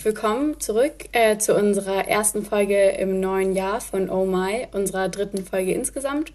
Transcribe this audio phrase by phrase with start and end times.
[0.00, 5.10] herzlich willkommen zurück äh, zu unserer ersten Folge im neuen Jahr von Oh My, unserer
[5.10, 6.32] dritten Folge insgesamt.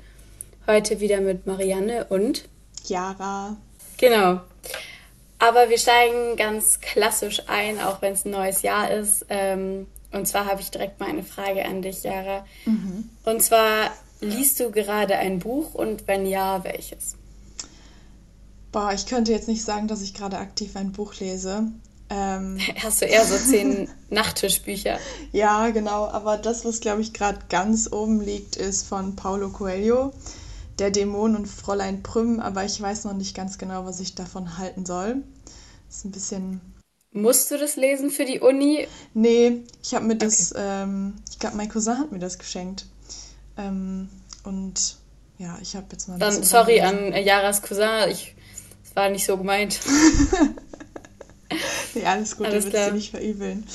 [0.67, 2.47] Heute wieder mit Marianne und
[2.85, 3.57] Jara.
[3.97, 4.41] Genau.
[5.39, 9.25] Aber wir steigen ganz klassisch ein, auch wenn es ein neues Jahr ist.
[9.29, 12.45] Ähm, und zwar habe ich direkt mal eine Frage an dich, Jara.
[12.65, 13.09] Mhm.
[13.23, 13.89] Und zwar,
[14.21, 17.15] liest du gerade ein Buch und wenn ja, welches?
[18.71, 21.71] Boah, ich könnte jetzt nicht sagen, dass ich gerade aktiv ein Buch lese.
[22.09, 24.99] Ähm, Hast du eher so zehn Nachttischbücher?
[25.31, 26.07] Ja, genau.
[26.07, 30.13] Aber das, was, glaube ich, gerade ganz oben liegt, ist von Paulo Coelho,
[30.79, 32.39] Der Dämon und Fräulein Prüm.
[32.39, 35.23] Aber ich weiß noch nicht ganz genau, was ich davon halten soll.
[35.87, 36.61] Das ist ein bisschen...
[37.11, 38.87] Musst du das lesen für die Uni?
[39.13, 40.51] Nee, ich habe mir das...
[40.51, 40.61] Okay.
[40.63, 42.85] Ähm, ich glaube, mein Cousin hat mir das geschenkt.
[43.57, 44.09] Ähm,
[44.43, 44.97] und
[45.37, 46.19] ja, ich habe jetzt mal...
[46.19, 48.09] Dann sorry an Jaras Cousin.
[48.09, 48.35] Ich,
[48.83, 49.79] das war nicht so gemeint.
[51.93, 53.65] ja, alles gut, alles da willst du nicht verübeln.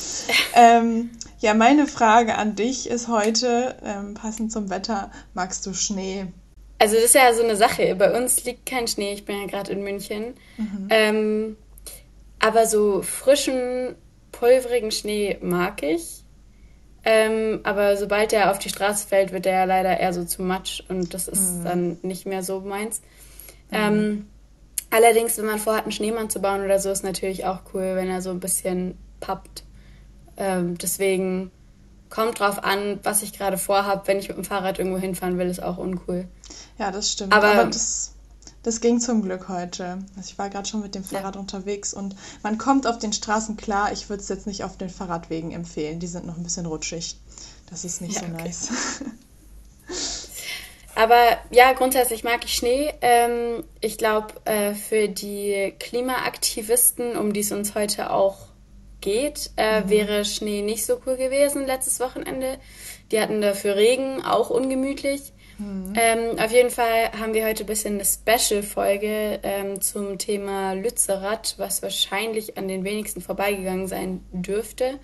[0.55, 6.27] ähm, ja, meine Frage an dich ist heute, ähm, passend zum Wetter, magst du Schnee?
[6.79, 7.95] Also das ist ja so eine Sache.
[7.95, 9.13] Bei uns liegt kein Schnee.
[9.13, 10.35] Ich bin ja gerade in München.
[10.57, 10.89] Mhm.
[10.89, 11.57] Ähm,
[12.39, 13.95] aber so frischen,
[14.33, 16.25] pulverigen Schnee mag ich.
[17.05, 20.43] Ähm, aber sobald der auf die Straße fällt, wird der ja leider eher so zu
[20.43, 21.65] Matsch und das ist mhm.
[21.65, 23.01] dann nicht mehr so meins.
[23.71, 23.77] Mhm.
[23.77, 24.30] Ähm,
[24.91, 28.09] Allerdings, wenn man vorhat, einen Schneemann zu bauen oder so, ist natürlich auch cool, wenn
[28.09, 29.65] er so ein bisschen pappt.
[30.37, 31.53] Ähm, deswegen
[32.09, 34.03] kommt drauf an, was ich gerade vorhabe.
[34.07, 36.27] Wenn ich mit dem Fahrrad irgendwo hinfahren will, ist auch uncool.
[36.79, 37.33] Ja, das stimmt.
[37.33, 38.15] Aber, Aber das,
[38.65, 39.99] das ging zum Glück heute.
[40.17, 41.41] Also ich war gerade schon mit dem Fahrrad ja.
[41.41, 43.93] unterwegs und man kommt auf den Straßen klar.
[43.93, 46.01] Ich würde es jetzt nicht auf den Fahrradwegen empfehlen.
[46.01, 47.17] Die sind noch ein bisschen rutschig.
[47.71, 48.45] Das ist nicht ja, so okay.
[48.45, 48.71] nice.
[50.95, 52.93] Aber ja, grundsätzlich mag ich Schnee.
[53.01, 58.37] Ähm, ich glaube, äh, für die Klimaaktivisten, um die es uns heute auch
[59.01, 59.91] geht, äh, mhm.
[59.91, 62.59] wäre Schnee nicht so cool gewesen letztes Wochenende.
[63.13, 65.33] Die hatten dafür Regen, auch ungemütlich.
[65.59, 65.93] Mhm.
[65.97, 71.55] Ähm, auf jeden Fall haben wir heute ein bisschen eine Special-Folge ähm, zum Thema Lützerath,
[71.59, 74.99] was wahrscheinlich an den wenigsten vorbeigegangen sein dürfte.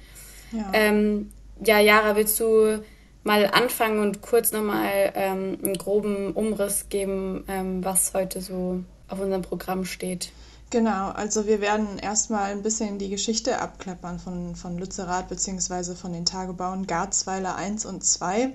[0.53, 1.33] Ja, ähm,
[1.63, 2.83] ja Jara, willst du
[3.27, 9.21] mal anfangen und kurz nochmal ähm, einen groben Umriss geben, ähm, was heute so auf
[9.21, 10.33] unserem Programm steht.
[10.71, 15.95] Genau, also wir werden erstmal ein bisschen die Geschichte abklappern von, von Lützerath bzw.
[15.95, 18.53] von den Tagebauen Garzweiler 1 und 2.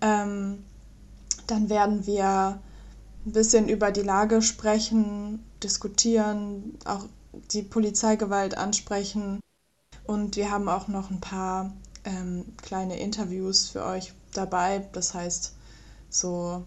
[0.00, 0.64] Ähm,
[1.46, 2.60] dann werden wir
[3.26, 7.06] ein bisschen über die Lage sprechen, diskutieren, auch
[7.52, 9.40] die Polizeigewalt ansprechen.
[10.04, 11.72] Und wir haben auch noch ein paar
[12.04, 14.86] ähm, kleine Interviews für euch dabei.
[14.92, 15.54] Das heißt,
[16.10, 16.64] so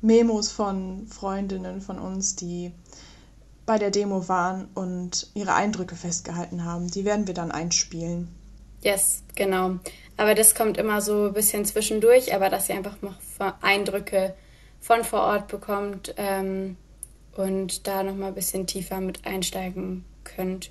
[0.00, 2.72] Memos von Freundinnen von uns, die
[3.66, 6.90] bei der Demo waren und ihre Eindrücke festgehalten haben.
[6.90, 8.28] Die werden wir dann einspielen.
[8.82, 9.78] Yes, genau.
[10.16, 13.14] Aber das kommt immer so ein bisschen zwischendurch, aber dass ihr einfach noch
[13.62, 14.34] Eindrücke
[14.80, 16.76] von vor Ort bekommt ähm,
[17.36, 20.70] und da noch mal ein bisschen tiefer mit einsteigen könnt.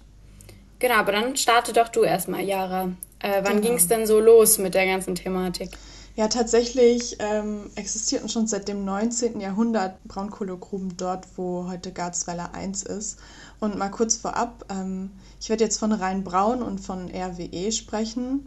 [0.77, 2.91] Genau, aber dann starte doch du erstmal, Jara.
[3.23, 3.67] Äh, wann genau.
[3.67, 5.71] ging es denn so los mit der ganzen Thematik?
[6.15, 9.39] Ja, tatsächlich ähm, existierten schon seit dem 19.
[9.39, 13.17] Jahrhundert Braunkohlegruben dort, wo heute Garzweiler 1 ist.
[13.59, 18.45] Und mal kurz vorab, ähm, ich werde jetzt von Rheinbraun und von RWE sprechen.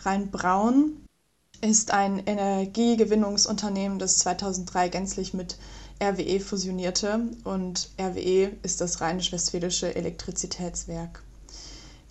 [0.00, 1.04] Rheinbraun
[1.60, 5.58] ist ein Energiegewinnungsunternehmen, das 2003 gänzlich mit
[6.02, 11.22] RWE fusionierte und RWE ist das rheinisch-westfälische Elektrizitätswerk.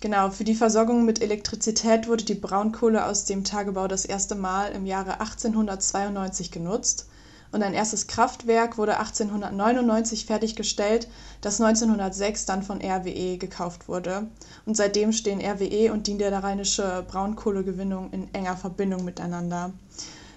[0.00, 4.70] Genau, für die Versorgung mit Elektrizität wurde die Braunkohle aus dem Tagebau das erste Mal
[4.70, 7.08] im Jahre 1892 genutzt
[7.50, 11.08] und ein erstes Kraftwerk wurde 1899 fertiggestellt,
[11.40, 14.26] das 1906 dann von RWE gekauft wurde.
[14.66, 19.72] Und seitdem stehen RWE und die niederrheinische Braunkohlegewinnung in enger Verbindung miteinander.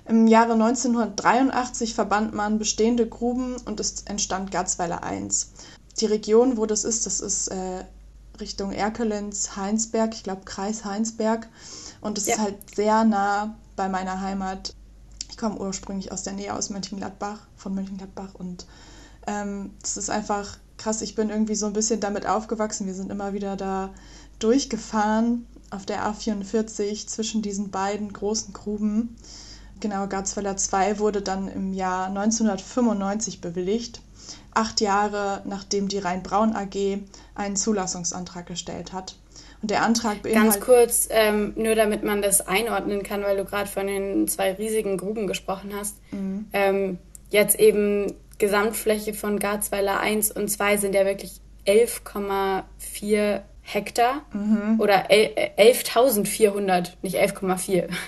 [0.07, 5.27] Im Jahre 1983 verband man bestehende Gruben und es entstand Garzweiler I.
[5.99, 7.83] Die Region, wo das ist, das ist äh,
[8.41, 11.47] Richtung Erkelenz, Heinsberg, ich glaube Kreis Heinsberg.
[12.01, 12.35] Und es ja.
[12.35, 14.73] ist halt sehr nah bei meiner Heimat.
[15.29, 18.33] Ich komme ursprünglich aus der Nähe aus Mönchengladbach, von Mönchengladbach.
[18.33, 18.65] Und
[19.27, 21.01] ähm, das ist einfach krass.
[21.01, 22.87] Ich bin irgendwie so ein bisschen damit aufgewachsen.
[22.87, 23.91] Wir sind immer wieder da
[24.39, 29.15] durchgefahren auf der A44 zwischen diesen beiden großen Gruben.
[29.79, 34.01] Genau, Garzweiler 2 wurde dann im Jahr 1995 bewilligt
[34.53, 36.99] acht Jahre nachdem die Rhein-Braun AG
[37.41, 39.15] einen Zulassungsantrag gestellt hat.
[39.61, 40.53] Und der Antrag beinhaltet.
[40.53, 44.53] Ganz kurz, ähm, nur damit man das einordnen kann, weil du gerade von den zwei
[44.53, 45.97] riesigen Gruben gesprochen hast.
[46.11, 46.47] Mhm.
[46.53, 46.97] Ähm,
[47.29, 54.79] jetzt eben Gesamtfläche von Garzweiler 1 und 2 sind ja wirklich 11,4 Hektar mhm.
[54.79, 57.87] oder 11.400, nicht 11,4.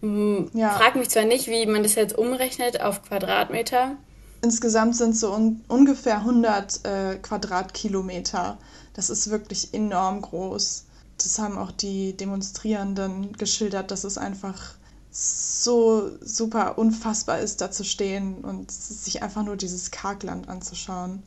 [0.00, 0.70] Ja.
[0.70, 3.96] Frag mich zwar nicht, wie man das jetzt umrechnet auf Quadratmeter.
[4.40, 8.58] Insgesamt sind es so un ungefähr 100 äh, Quadratkilometer.
[8.94, 10.84] Das ist wirklich enorm groß.
[11.16, 14.74] Das haben auch die Demonstrierenden geschildert, dass es einfach
[15.10, 21.22] so super unfassbar ist, da zu stehen und sich einfach nur dieses Kargland anzuschauen.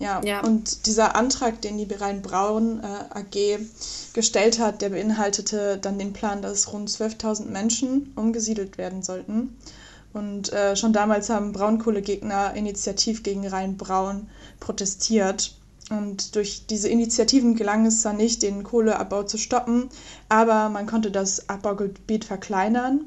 [0.00, 0.42] Ja, ja.
[0.42, 3.60] und dieser Antrag, den die Rhein-Braun äh, AG
[4.14, 9.58] gestellt hat, der beinhaltete dann den Plan, dass rund 12.000 Menschen umgesiedelt werden sollten.
[10.12, 14.28] Und äh, schon damals haben Braunkohlegegner initiativ gegen Rhein-Braun
[14.58, 15.54] protestiert.
[15.90, 19.88] Und durch diese Initiativen gelang es dann nicht, den Kohleabbau zu stoppen,
[20.28, 23.00] aber man konnte das Abbaugebiet verkleinern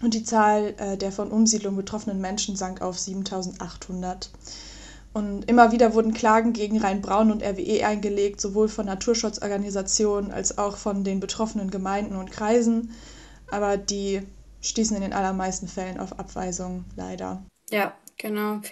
[0.00, 4.30] und die Zahl äh, der von Umsiedlung betroffenen Menschen sank auf 7800.
[5.12, 10.76] Und immer wieder wurden Klagen gegen Rhein-Braun und RWE eingelegt, sowohl von Naturschutzorganisationen als auch
[10.76, 12.90] von den betroffenen Gemeinden und Kreisen.
[13.50, 14.22] Aber die
[14.64, 17.44] stießen in den allermeisten Fällen auf Abweisung, leider.
[17.70, 18.62] Ja, genau.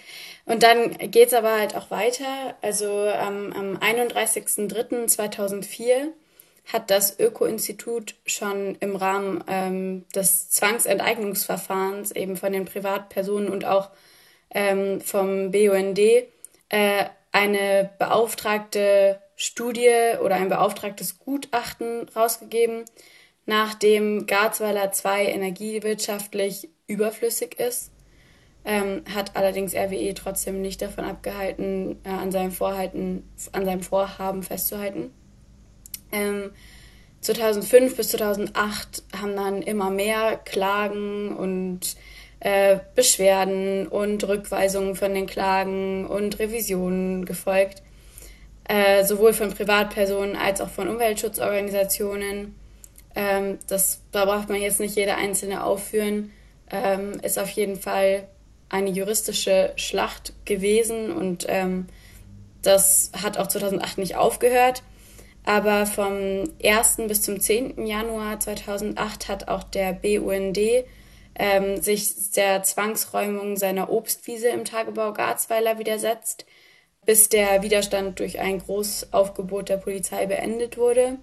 [0.46, 2.56] Und dann geht es aber halt auch weiter.
[2.62, 6.12] Also ähm, am 31.03.2004
[6.72, 13.90] hat das Öko-Institut schon im Rahmen ähm, des Zwangsenteignungsverfahrens eben von den Privatpersonen und auch
[14.54, 16.22] ähm, vom BUND äh,
[17.32, 22.84] eine beauftragte Studie oder ein beauftragtes Gutachten rausgegeben,
[23.46, 27.90] nachdem Garzweiler 2 energiewirtschaftlich überflüssig ist.
[28.64, 34.44] Ähm, hat allerdings RWE trotzdem nicht davon abgehalten, äh, an, seinem Vorhalten, an seinem Vorhaben
[34.44, 35.12] festzuhalten.
[36.12, 36.52] Ähm,
[37.22, 41.96] 2005 bis 2008 haben dann immer mehr Klagen und
[42.40, 47.82] äh, Beschwerden und Rückweisungen von den Klagen und Revisionen gefolgt,
[48.68, 52.56] äh, sowohl von Privatpersonen als auch von Umweltschutzorganisationen.
[53.14, 56.32] Ähm, das, da braucht man jetzt nicht jede einzelne aufführen,
[56.70, 58.26] ähm, ist auf jeden Fall
[58.68, 61.86] eine juristische Schlacht gewesen und ähm,
[62.62, 64.82] das hat auch 2008 nicht aufgehört.
[65.44, 66.96] Aber vom 1.
[67.08, 67.86] bis zum 10.
[67.86, 70.58] Januar 2008 hat auch der BUND
[71.34, 76.46] ähm, sich der Zwangsräumung seiner Obstwiese im Tagebau Garzweiler widersetzt,
[77.04, 81.18] bis der Widerstand durch ein Großaufgebot der Polizei beendet wurde.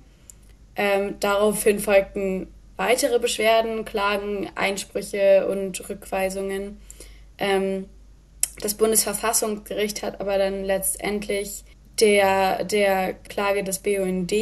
[0.82, 2.48] Ähm, daraufhin folgten
[2.78, 6.80] weitere Beschwerden, Klagen, Einsprüche und Rückweisungen.
[7.38, 7.90] Ähm,
[8.62, 11.66] das Bundesverfassungsgericht hat aber dann letztendlich
[12.00, 14.34] der, der Klage des BUND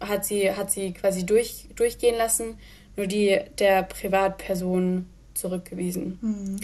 [0.00, 2.58] hat sie, hat sie quasi durch, durchgehen lassen
[3.00, 6.18] nur die der Privatperson zurückgewiesen.
[6.20, 6.60] Mhm.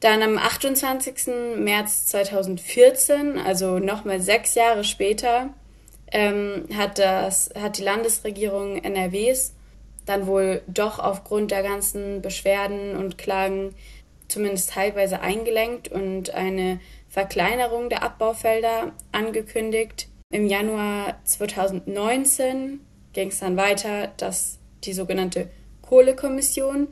[0.00, 1.58] Dann am 28.
[1.58, 5.50] März 2014, also nochmal sechs Jahre später,
[6.12, 9.52] ähm, hat, das, hat die Landesregierung NRWs
[10.06, 13.74] dann wohl doch aufgrund der ganzen Beschwerden und Klagen
[14.28, 20.08] zumindest teilweise eingelenkt und eine Verkleinerung der Abbaufelder angekündigt.
[20.30, 22.80] Im Januar 2019
[23.12, 25.48] ging es dann weiter, dass die sogenannte
[25.82, 26.88] Kohlekommission,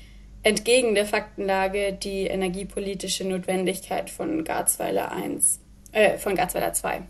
[0.43, 5.61] entgegen der Faktenlage die energiepolitische Notwendigkeit von Garzweiler 1,
[5.93, 7.03] äh, von Garzweiler 2.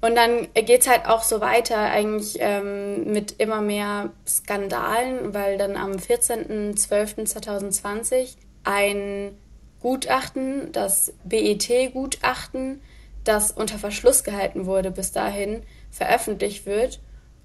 [0.00, 5.58] Und dann geht es halt auch so weiter, eigentlich ähm, mit immer mehr Skandalen, weil
[5.58, 9.36] dann am 14.12.2020 ein
[9.80, 12.80] Gutachten, das BET-Gutachten,
[13.24, 17.00] das unter Verschluss gehalten wurde bis dahin, veröffentlicht wird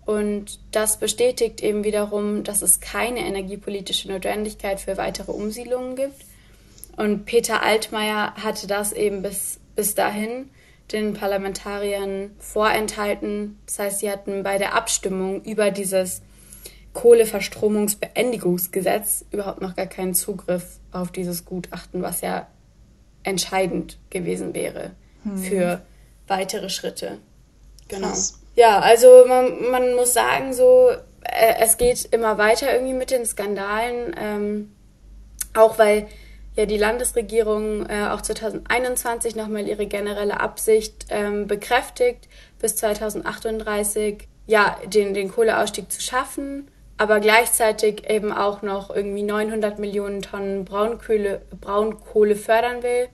[0.06, 6.26] und das bestätigt eben wiederum, dass es keine energiepolitische Notwendigkeit für weitere Umsiedlungen gibt.
[6.98, 10.50] Und Peter Altmaier hatte das eben bis, bis dahin
[10.94, 13.60] den Parlamentariern vorenthalten.
[13.66, 16.22] Das heißt, sie hatten bei der Abstimmung über dieses
[16.94, 22.48] Kohleverstromungsbeendigungsgesetz überhaupt noch gar keinen Zugriff auf dieses Gutachten, was ja
[23.24, 24.92] entscheidend gewesen wäre
[25.24, 25.38] hm.
[25.38, 25.82] für
[26.28, 27.18] weitere Schritte.
[27.88, 28.10] Genau.
[28.10, 28.40] Krass.
[28.56, 30.92] Ja, also man, man muss sagen, so
[31.24, 34.76] äh, es geht immer weiter irgendwie mit den Skandalen, ähm,
[35.56, 36.08] auch weil
[36.56, 42.28] ja die Landesregierung äh, auch 2021 nochmal ihre generelle Absicht ähm, bekräftigt,
[42.60, 46.68] bis 2038 ja den, den Kohleausstieg zu schaffen,
[46.98, 53.08] aber gleichzeitig eben auch noch irgendwie 900 Millionen Tonnen Braunkohle, Braunkohle fördern will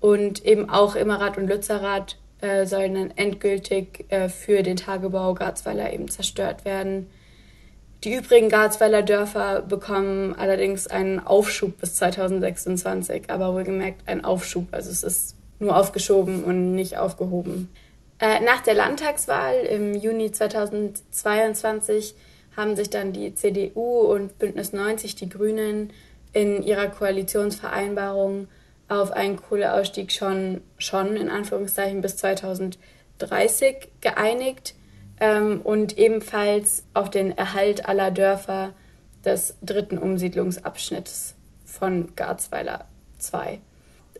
[0.00, 5.92] und eben auch Immerat und Lützerath äh, sollen dann endgültig äh, für den Tagebau Garzweiler
[5.92, 7.10] eben zerstört werden.
[8.04, 14.90] Die übrigen Garzweiler Dörfer bekommen allerdings einen Aufschub bis 2026, aber wohlgemerkt ein Aufschub, also
[14.90, 17.68] es ist nur aufgeschoben und nicht aufgehoben.
[18.18, 22.14] Äh, nach der Landtagswahl im Juni 2022
[22.56, 25.92] haben sich dann die CDU und Bündnis 90, die Grünen,
[26.32, 28.48] in ihrer Koalitionsvereinbarung
[28.88, 34.74] auf einen Kohleausstieg schon, schon in Anführungszeichen bis 2030 geeinigt
[35.20, 38.72] ähm, und ebenfalls auf den Erhalt aller Dörfer
[39.24, 42.86] des dritten Umsiedlungsabschnitts von Garzweiler
[43.18, 43.60] 2.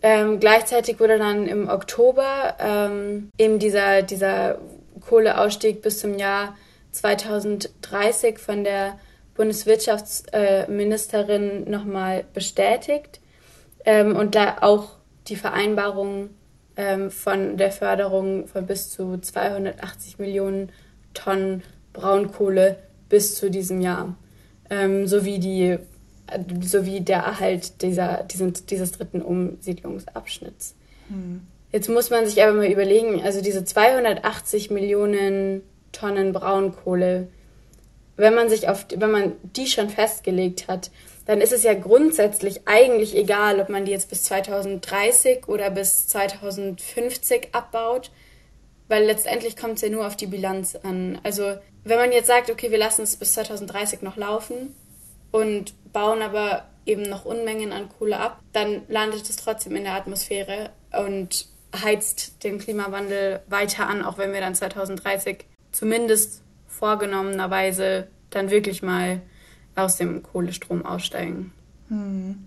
[0.03, 4.59] Ähm, gleichzeitig wurde dann im Oktober ähm, eben dieser, dieser
[5.01, 6.57] Kohleausstieg bis zum Jahr
[6.93, 8.99] 2030 von der
[9.35, 13.21] Bundeswirtschaftsministerin nochmal bestätigt
[13.85, 14.97] ähm, und da auch
[15.29, 16.31] die Vereinbarung
[16.77, 20.71] ähm, von der Förderung von bis zu 280 Millionen
[21.17, 24.17] Tonnen Braunkohle bis zu diesem Jahr,
[24.71, 25.79] ähm, sowie, die,
[26.63, 30.75] sowie der Erhalt dieser, diesen, dieses dritten Umsiedlungsabschnitts.
[31.09, 31.43] Hm.
[31.73, 37.29] Jetzt muss man sich aber mal überlegen, also diese 280 Millionen Tonnen Braunkohle,
[38.17, 40.91] wenn man sich auf, wenn man die schon festgelegt hat,
[41.27, 46.07] dann ist es ja grundsätzlich eigentlich egal, ob man die jetzt bis 2030 oder bis
[46.09, 48.11] 2050 abbaut,
[48.89, 51.19] weil letztendlich kommt es ja nur auf die Bilanz an.
[51.23, 54.75] Also wenn man jetzt sagt, okay, wir lassen es bis 2030 noch laufen
[55.31, 59.95] und bauen aber eben noch Unmengen an Kohle ab, dann landet es trotzdem in der
[59.95, 68.51] Atmosphäre und heizt den Klimawandel weiter an, auch wenn wir dann 2030 zumindest vorgenommenerweise dann
[68.51, 69.21] wirklich mal
[69.75, 71.53] aus dem Kohlestrom aussteigen.
[71.89, 72.47] Hm.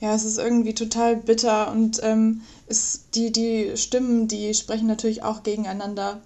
[0.00, 5.22] Ja, es ist irgendwie total bitter und ähm, ist die, die Stimmen, die sprechen natürlich
[5.22, 6.20] auch gegeneinander,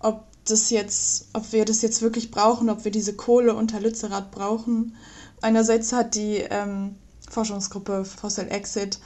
[0.00, 4.30] ob das jetzt, ob wir das jetzt wirklich brauchen, ob wir diese Kohle unter Lützerath
[4.30, 4.96] brauchen.
[5.40, 6.96] Einerseits hat die ähm,
[7.30, 8.98] Forschungsgruppe Fossil Exit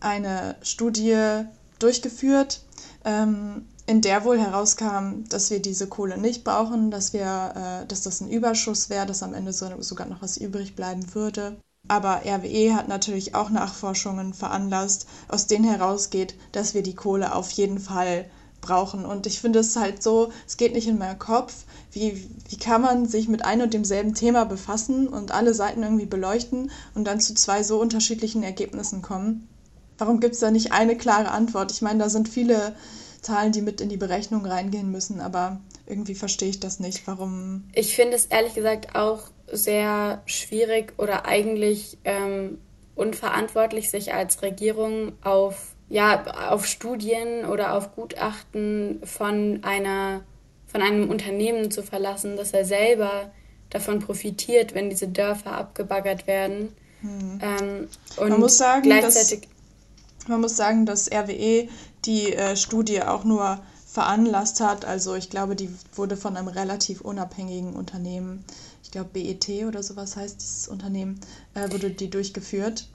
[0.00, 1.44] eine Studie
[1.78, 2.62] durchgeführt,
[3.04, 8.02] ähm, in der wohl herauskam, dass wir diese Kohle nicht brauchen, dass, wir, äh, dass
[8.02, 11.56] das ein Überschuss wäre, dass am Ende so, sogar noch was übrig bleiben würde.
[11.88, 17.50] Aber RWE hat natürlich auch Nachforschungen veranlasst, aus denen herausgeht, dass wir die Kohle auf
[17.50, 18.26] jeden Fall
[18.60, 19.06] brauchen.
[19.06, 22.82] Und ich finde es halt so, es geht nicht in meinen Kopf, wie, wie kann
[22.82, 27.20] man sich mit einem und demselben Thema befassen und alle Seiten irgendwie beleuchten und dann
[27.20, 29.48] zu zwei so unterschiedlichen Ergebnissen kommen.
[29.96, 31.72] Warum gibt es da nicht eine klare Antwort?
[31.72, 32.74] Ich meine, da sind viele
[33.20, 37.64] Zahlen, die mit in die Berechnung reingehen müssen, aber irgendwie verstehe ich das nicht, warum.
[37.72, 42.58] Ich finde es ehrlich gesagt auch sehr schwierig oder eigentlich ähm,
[42.94, 50.22] unverantwortlich, sich als Regierung auf, ja, auf Studien oder auf Gutachten von einer
[50.66, 53.30] von einem Unternehmen zu verlassen, dass er selber
[53.70, 56.74] davon profitiert, wenn diese Dörfer abgebaggert werden.
[57.00, 57.40] Hm.
[57.40, 61.68] Ähm, und Man muss sagen, gleichzeitig dass man muss sagen, dass RWE
[62.04, 63.62] die äh, Studie auch nur
[63.98, 64.84] veranlasst hat.
[64.84, 68.44] Also ich glaube, die wurde von einem relativ unabhängigen Unternehmen,
[68.84, 71.18] ich glaube BET oder sowas heißt dieses Unternehmen,
[71.54, 72.86] äh, wurde die durchgeführt.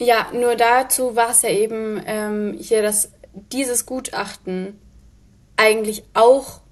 [0.00, 3.10] Ja, nur dazu war es ja eben ähm, hier, dass
[3.52, 4.78] dieses Gutachten
[5.58, 6.62] eigentlich auch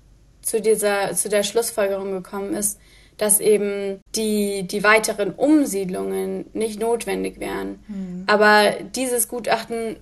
[0.40, 2.78] zu dieser, zu der Schlussfolgerung gekommen ist,
[3.18, 7.80] dass eben die, die weiteren Umsiedlungen nicht notwendig wären.
[7.88, 8.24] Mhm.
[8.26, 9.96] Aber dieses Gutachten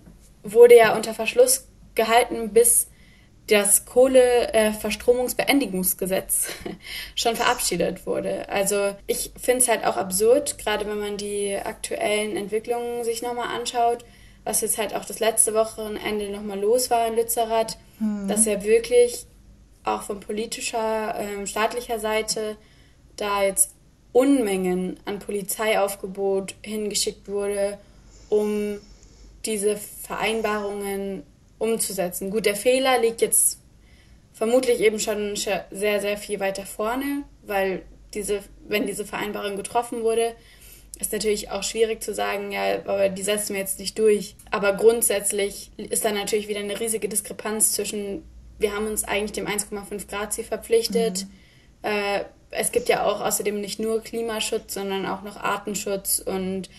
[0.45, 1.67] wurde ja unter Verschluss
[1.97, 2.87] gehalten, bis
[3.47, 6.49] das Kohleverstromungsbeendigungsgesetz
[7.15, 8.49] schon verabschiedet wurde.
[8.49, 13.55] Also ich finde es halt auch absurd, gerade wenn man die aktuellen Entwicklungen sich nochmal
[13.55, 14.05] anschaut,
[14.45, 18.29] was jetzt halt auch das letzte Wochenende nochmal los war in Lützerath, mhm.
[18.29, 19.27] dass ja wirklich
[19.85, 22.57] auch von politischer, äh, staatlicher Seite
[23.17, 23.75] da jetzt
[24.13, 27.79] Unmengen an Polizeiaufgebot hingeschickt wurde,
[28.29, 28.81] um
[29.45, 31.25] diese Vereinbarungen
[31.59, 32.31] umzusetzen.
[32.31, 33.61] Gut, der Fehler liegt jetzt
[34.33, 37.83] vermutlich eben schon sehr, sehr viel weiter vorne, weil
[38.15, 40.35] diese, wenn diese Vereinbarung getroffen wurde,
[41.01, 44.37] ist natürlich auch schwierig zu sagen, ja, aber die setzen wir jetzt nicht durch.
[44.51, 48.23] Aber grundsätzlich ist da natürlich wieder eine riesige Diskrepanz zwischen,
[48.59, 51.25] wir haben uns eigentlich dem 1,5 Grad Ziel verpflichtet.
[51.25, 51.89] Mhm.
[51.91, 56.71] Äh, es gibt ja auch außerdem nicht nur Klimaschutz, sondern auch noch Artenschutz und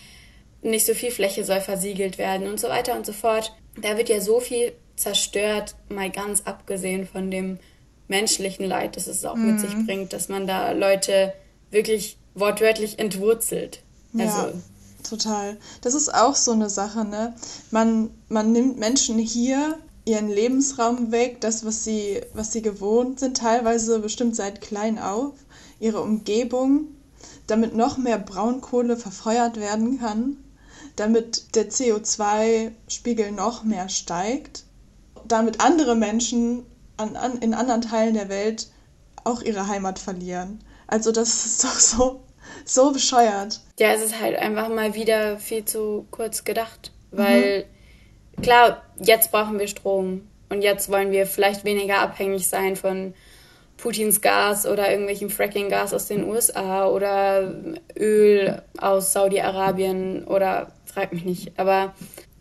[0.62, 3.54] nicht so viel Fläche soll versiegelt werden und so weiter und so fort.
[3.82, 7.60] Da wird ja so viel zerstört, mal ganz abgesehen von dem
[8.08, 9.52] menschlichen Leid, das es auch mhm.
[9.52, 9.86] mit sich mhm.
[9.86, 11.34] bringt, dass man da Leute
[11.72, 13.82] wirklich wortwörtlich entwurzelt.
[14.18, 14.54] Also, ja,
[15.08, 15.58] total.
[15.82, 17.36] Das ist auch so eine Sache, ne?
[17.72, 23.38] Man, man nimmt Menschen hier ihren Lebensraum weg, das, was sie, was sie gewohnt sind,
[23.38, 25.34] teilweise bestimmt seit klein auf,
[25.80, 26.86] ihre Umgebung,
[27.48, 30.38] damit noch mehr Braunkohle verfeuert werden kann,
[30.96, 34.64] damit der CO2-Spiegel noch mehr steigt,
[35.28, 36.66] damit andere Menschen
[36.98, 38.68] an, an, in anderen Teilen der Welt
[39.24, 40.64] auch ihre Heimat verlieren.
[40.88, 42.24] Also das ist doch so,
[42.64, 43.62] so bescheuert.
[43.80, 47.66] Ja, es ist halt einfach mal wieder viel zu kurz gedacht, weil
[48.38, 48.42] mhm.
[48.42, 53.14] klar, jetzt brauchen wir Strom und jetzt wollen wir vielleicht weniger abhängig sein von
[53.78, 57.54] Putins Gas oder irgendwelchen Fracking-Gas aus den USA oder
[57.98, 61.60] Öl aus Saudi-Arabien oder frag mich nicht.
[61.60, 61.94] Aber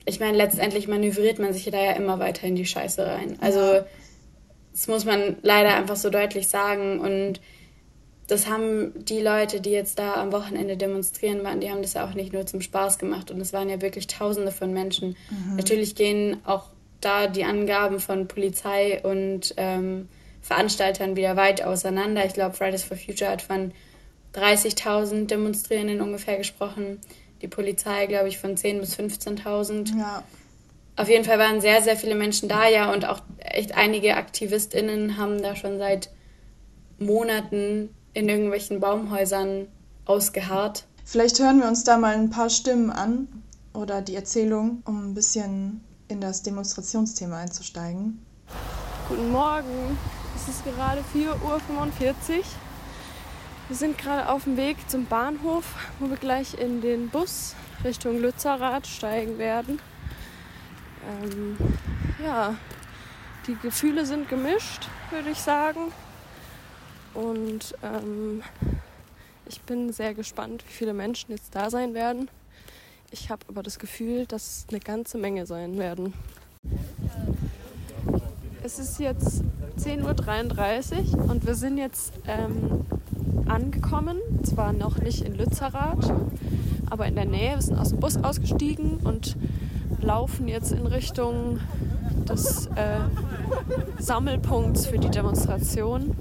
[0.07, 3.37] ich meine, letztendlich manövriert man sich da ja immer weiter in die Scheiße rein.
[3.41, 3.81] Also
[4.73, 7.01] das muss man leider einfach so deutlich sagen.
[7.01, 7.41] Und
[8.27, 12.07] das haben die Leute, die jetzt da am Wochenende demonstrieren waren, die haben das ja
[12.09, 13.31] auch nicht nur zum Spaß gemacht.
[13.31, 15.17] Und es waren ja wirklich Tausende von Menschen.
[15.31, 15.57] Mhm.
[15.57, 16.69] Natürlich gehen auch
[17.01, 20.09] da die Angaben von Polizei und ähm,
[20.41, 22.25] Veranstaltern wieder weit auseinander.
[22.25, 23.73] Ich glaube, Fridays for Future hat von
[24.35, 27.01] 30.000 Demonstrierenden ungefähr gesprochen.
[27.45, 29.99] Die Polizei, glaube ich, von 10.000 bis 15.000.
[29.99, 30.23] Ja.
[30.97, 35.19] Auf jeden Fall waren sehr, sehr viele Menschen da, ja, und auch echt einige AktivistInnen
[35.19, 36.09] haben da schon seit
[36.99, 39.67] Monaten in irgendwelchen Baumhäusern
[40.07, 40.87] ausgeharrt.
[41.05, 43.29] Vielleicht hören wir uns da mal ein paar Stimmen an
[43.75, 48.25] oder die Erzählung, um ein bisschen in das Demonstrationsthema einzusteigen.
[49.11, 49.99] Guten Morgen,
[50.35, 52.45] es ist gerade 4.45 Uhr.
[53.69, 55.65] Wir sind gerade auf dem Weg zum Bahnhof,
[55.99, 59.81] wo wir gleich in den Bus Richtung Lützerath steigen werden.
[61.09, 61.57] Ähm,
[62.23, 62.57] ja,
[63.47, 65.93] die Gefühle sind gemischt, würde ich sagen.
[67.15, 68.43] Und ähm,
[69.47, 72.31] ich bin sehr gespannt, wie viele Menschen jetzt da sein werden.
[73.11, 76.13] Ich habe aber das Gefühl, dass es eine ganze Menge sein werden.
[78.63, 79.43] Es ist jetzt
[79.79, 82.85] 10.33 Uhr und wir sind jetzt ähm,
[83.49, 84.17] angekommen.
[84.43, 86.13] Zwar noch nicht in Lützerath,
[86.91, 87.55] aber in der Nähe.
[87.55, 89.37] Wir sind aus dem Bus ausgestiegen und
[90.01, 91.59] laufen jetzt in Richtung
[92.29, 93.01] des äh,
[93.99, 96.15] Sammelpunkts für die Demonstration.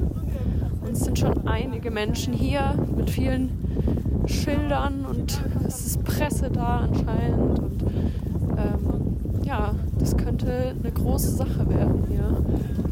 [0.81, 3.49] Und es sind schon einige Menschen hier mit vielen
[4.25, 7.59] Schildern und es ist Presse da anscheinend.
[7.59, 7.83] Und
[8.57, 12.82] ähm, ja, das könnte eine große Sache werden hier.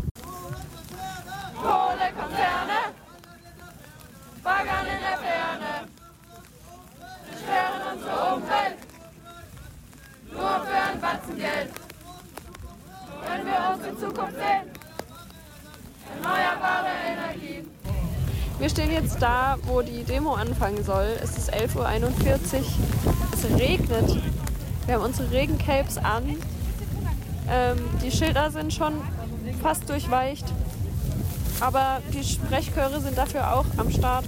[18.59, 21.17] Wir stehen jetzt da, wo die Demo anfangen soll.
[21.21, 22.63] Es ist 11.41 Uhr.
[23.33, 24.17] Es regnet.
[24.85, 26.37] Wir haben unsere Regencapes an.
[27.49, 28.93] Ähm, die Schilder sind schon
[29.61, 30.45] fast durchweicht.
[31.59, 34.25] Aber die Sprechchöre sind dafür auch am Start.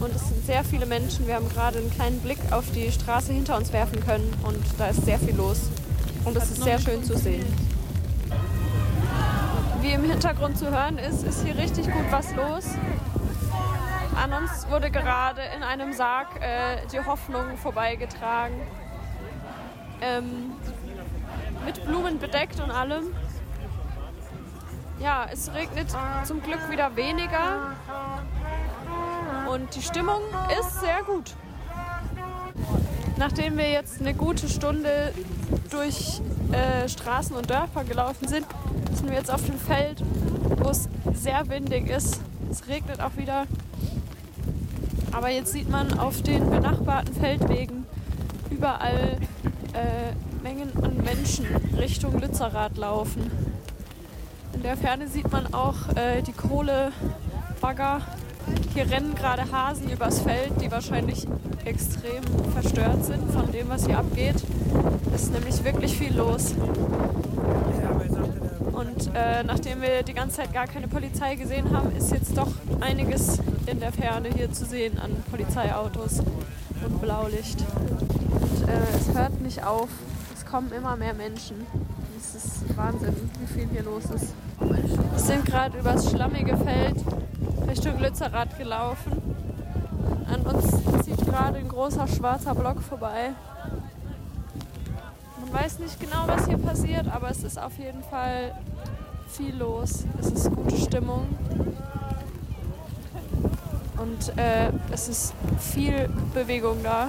[0.00, 1.26] Und es sind sehr viele Menschen.
[1.26, 4.32] Wir haben gerade einen kleinen Blick auf die Straße hinter uns werfen können.
[4.44, 5.62] Und da ist sehr viel los.
[6.24, 7.67] Und es ist sehr schön zu sehen.
[9.88, 12.66] Wie im Hintergrund zu hören ist, ist hier richtig gut was los.
[14.22, 18.60] An uns wurde gerade in einem Sarg äh, die Hoffnung vorbeigetragen.
[20.02, 20.52] Ähm,
[21.64, 23.14] mit Blumen bedeckt und allem.
[25.00, 25.86] Ja, es regnet
[26.24, 27.74] zum Glück wieder weniger.
[29.50, 30.20] Und die Stimmung
[30.60, 31.34] ist sehr gut.
[33.18, 35.12] Nachdem wir jetzt eine gute Stunde
[35.70, 36.20] durch
[36.52, 38.46] äh, Straßen und Dörfer gelaufen sind,
[38.94, 40.02] sind wir jetzt auf dem Feld,
[40.56, 42.20] wo es sehr windig ist.
[42.48, 43.46] Es regnet auch wieder.
[45.10, 47.86] Aber jetzt sieht man auf den benachbarten Feldwegen
[48.50, 49.18] überall
[49.72, 51.44] äh, Mengen an Menschen
[51.76, 53.28] Richtung Lützerath laufen.
[54.52, 58.00] In der Ferne sieht man auch äh, die Kohlebagger.
[58.74, 61.26] Hier rennen gerade Hasen übers Feld, die wahrscheinlich
[61.64, 64.36] extrem verstört sind von dem, was hier abgeht.
[65.14, 66.54] Es ist nämlich wirklich viel los.
[68.72, 72.52] Und äh, nachdem wir die ganze Zeit gar keine Polizei gesehen haben, ist jetzt doch
[72.80, 76.20] einiges in der Ferne hier zu sehen an Polizeiautos
[76.84, 77.58] und Blaulicht.
[77.80, 79.88] Und äh, es hört nicht auf.
[80.34, 81.66] Es kommen immer mehr Menschen.
[82.16, 84.32] Es ist Wahnsinn, wie viel hier los ist.
[84.60, 86.96] Wir sind gerade übers schlammige Feld
[87.68, 89.12] Richtung Lützerath gelaufen.
[90.32, 90.70] An uns
[91.04, 93.32] zieht gerade ein großer schwarzer Block vorbei.
[95.40, 98.54] Man weiß nicht genau, was hier passiert, aber es ist auf jeden Fall
[99.28, 100.04] viel los.
[100.18, 101.26] Es ist gute Stimmung.
[103.98, 107.08] Und äh, es ist viel Bewegung da.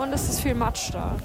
[0.00, 1.16] Und es ist viel Matsch da.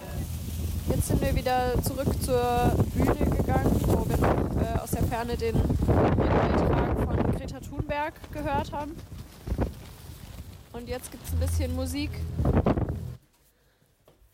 [0.90, 4.18] Jetzt sind wir wieder zurück zur Bühne gegangen, wo wir
[4.62, 5.77] äh, aus der Ferne den
[7.88, 8.98] Thunberg gehört haben.
[10.74, 12.10] Und jetzt gibt es ein bisschen Musik.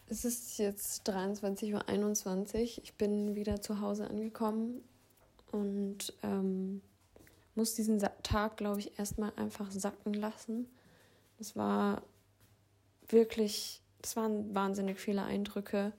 [0.07, 2.83] Es ist jetzt 23.21 Uhr.
[2.83, 4.83] Ich bin wieder zu Hause angekommen
[5.51, 6.81] und ähm,
[7.53, 10.67] muss diesen Tag, glaube ich, erstmal einfach sacken lassen.
[11.39, 12.01] Es war
[13.07, 15.93] wirklich, es waren wahnsinnig viele Eindrücke.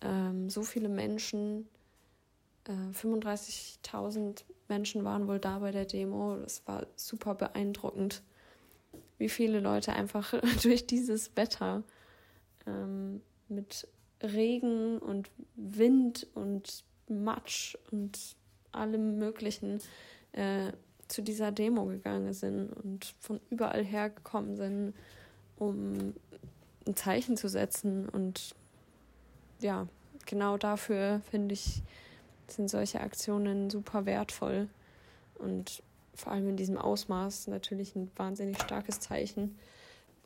[0.00, 1.68] Ähm, so viele Menschen,
[2.70, 6.36] äh, 35.000 Menschen waren wohl da bei der Demo.
[6.36, 8.22] Das war super beeindruckend,
[9.18, 11.82] wie viele Leute einfach durch dieses Wetter
[12.66, 13.88] ähm, mit
[14.22, 18.36] Regen und Wind und Matsch und
[18.72, 19.80] allem Möglichen
[20.32, 20.72] äh,
[21.08, 24.94] zu dieser Demo gegangen sind und von überall her gekommen sind,
[25.56, 26.14] um
[26.86, 28.08] ein Zeichen zu setzen.
[28.08, 28.54] Und
[29.60, 29.88] ja,
[30.26, 31.82] genau dafür finde ich,
[32.52, 34.68] sind solche Aktionen super wertvoll
[35.38, 35.82] und
[36.14, 39.58] vor allem in diesem Ausmaß natürlich ein wahnsinnig starkes Zeichen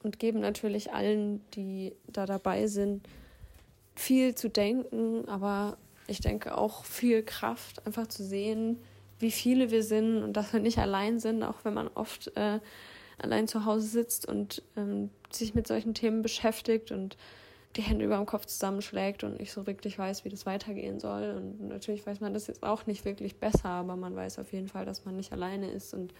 [0.02, 3.06] und geben natürlich allen, die da dabei sind,
[3.94, 8.78] viel zu denken, aber ich denke auch viel Kraft, einfach zu sehen,
[9.18, 12.60] wie viele wir sind und dass wir nicht allein sind, auch wenn man oft äh,
[13.18, 17.16] allein zu Hause sitzt und ähm, sich mit solchen Themen beschäftigt und
[17.76, 21.34] die Hände über dem Kopf zusammenschlägt und nicht so wirklich weiß, wie das weitergehen soll.
[21.36, 24.68] Und natürlich weiß man das jetzt auch nicht wirklich besser, aber man weiß auf jeden
[24.68, 26.14] Fall, dass man nicht alleine ist und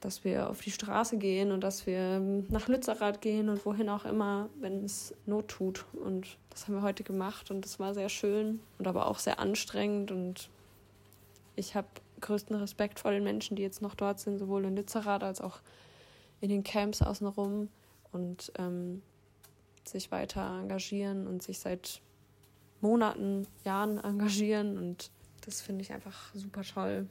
[0.00, 4.04] dass wir auf die Straße gehen und dass wir nach Lützerath gehen und wohin auch
[4.04, 5.86] immer, wenn es Not tut.
[5.92, 9.38] Und das haben wir heute gemacht und das war sehr schön und aber auch sehr
[9.38, 10.50] anstrengend und
[11.56, 11.88] ich habe
[12.20, 15.60] größten Respekt vor den Menschen, die jetzt noch dort sind, sowohl in Lützerath als auch
[16.40, 17.68] in den Camps außenrum
[18.12, 19.02] und ähm,
[19.88, 22.00] sich weiter engagieren und sich seit
[22.80, 24.78] Monaten, Jahren engagieren.
[24.78, 25.10] Und
[25.44, 27.08] das finde ich einfach super toll.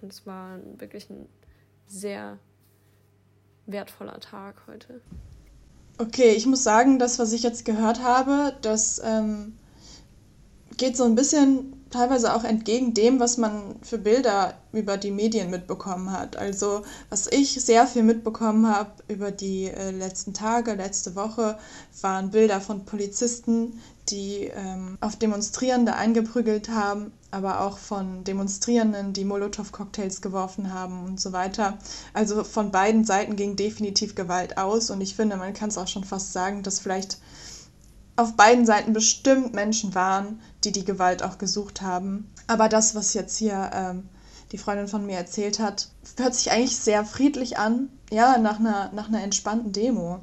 [0.00, 1.28] Und es war wirklich ein
[1.86, 2.38] sehr
[3.66, 5.00] wertvoller Tag heute.
[5.98, 9.54] Okay, ich muss sagen, das, was ich jetzt gehört habe, das ähm,
[10.78, 15.50] geht so ein bisschen teilweise auch entgegen dem, was man für Bilder über die Medien
[15.50, 16.36] mitbekommen hat.
[16.36, 21.58] Also was ich sehr viel mitbekommen habe über die äh, letzten Tage, letzte Woche,
[22.00, 29.24] waren Bilder von Polizisten, die ähm, auf Demonstrierende eingeprügelt haben, aber auch von Demonstrierenden, die
[29.24, 31.78] Molotow-Cocktails geworfen haben und so weiter.
[32.12, 35.88] Also von beiden Seiten ging definitiv Gewalt aus und ich finde, man kann es auch
[35.88, 37.18] schon fast sagen, dass vielleicht
[38.20, 42.30] auf beiden Seiten bestimmt Menschen waren, die die Gewalt auch gesucht haben.
[42.46, 44.08] Aber das, was jetzt hier ähm,
[44.52, 47.88] die Freundin von mir erzählt hat, hört sich eigentlich sehr friedlich an.
[48.10, 50.20] Ja, nach einer, nach einer entspannten Demo.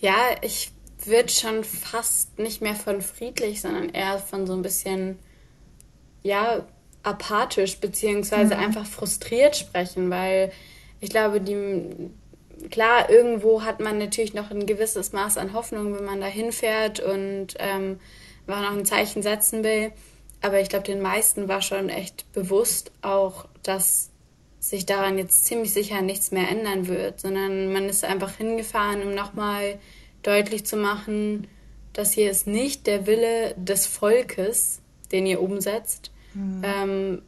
[0.00, 0.72] Ja, ich
[1.04, 5.18] würde schon fast nicht mehr von friedlich, sondern eher von so ein bisschen,
[6.22, 6.66] ja,
[7.02, 8.60] apathisch, beziehungsweise mhm.
[8.60, 10.52] einfach frustriert sprechen, weil
[11.00, 12.10] ich glaube, die,
[12.70, 17.00] klar, irgendwo hat man natürlich noch ein gewisses Maß an Hoffnung, wenn man da hinfährt
[17.00, 17.98] und ähm,
[18.46, 19.92] noch ein Zeichen setzen will.
[20.42, 24.10] Aber ich glaube, den meisten war schon echt bewusst auch, dass
[24.58, 29.14] sich daran jetzt ziemlich sicher nichts mehr ändern wird, sondern man ist einfach hingefahren, um
[29.14, 29.78] nochmal
[30.22, 31.46] deutlich zu machen,
[31.92, 34.80] dass hier ist nicht der Wille des Volkes,
[35.12, 36.62] den ihr umsetzt, mhm.
[36.64, 37.22] ähm,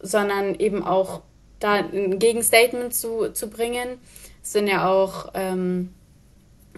[0.00, 1.22] sondern eben auch
[1.58, 3.98] da ein Gegenstatement zu, zu bringen
[4.44, 5.92] sind ja auch ähm,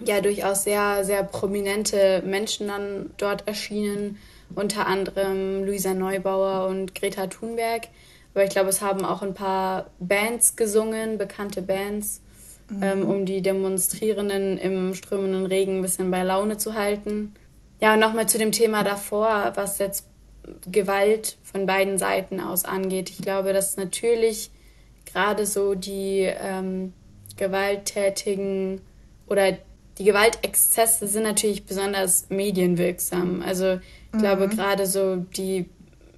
[0.03, 4.17] ja durchaus sehr, sehr prominente Menschen dann dort erschienen,
[4.55, 7.89] unter anderem Luisa Neubauer und Greta Thunberg.
[8.33, 12.21] Aber ich glaube, es haben auch ein paar Bands gesungen, bekannte Bands,
[12.69, 12.83] mhm.
[12.83, 17.33] ähm, um die Demonstrierenden im strömenden Regen ein bisschen bei Laune zu halten.
[17.81, 20.07] Ja, und nochmal zu dem Thema davor, was jetzt
[20.71, 23.09] Gewalt von beiden Seiten aus angeht.
[23.09, 24.51] Ich glaube, dass natürlich
[25.05, 26.93] gerade so die ähm,
[27.37, 28.81] gewalttätigen
[29.27, 29.57] oder
[29.97, 33.41] die Gewaltexzesse sind natürlich besonders medienwirksam.
[33.41, 34.19] Also ich mhm.
[34.19, 35.65] glaube gerade so die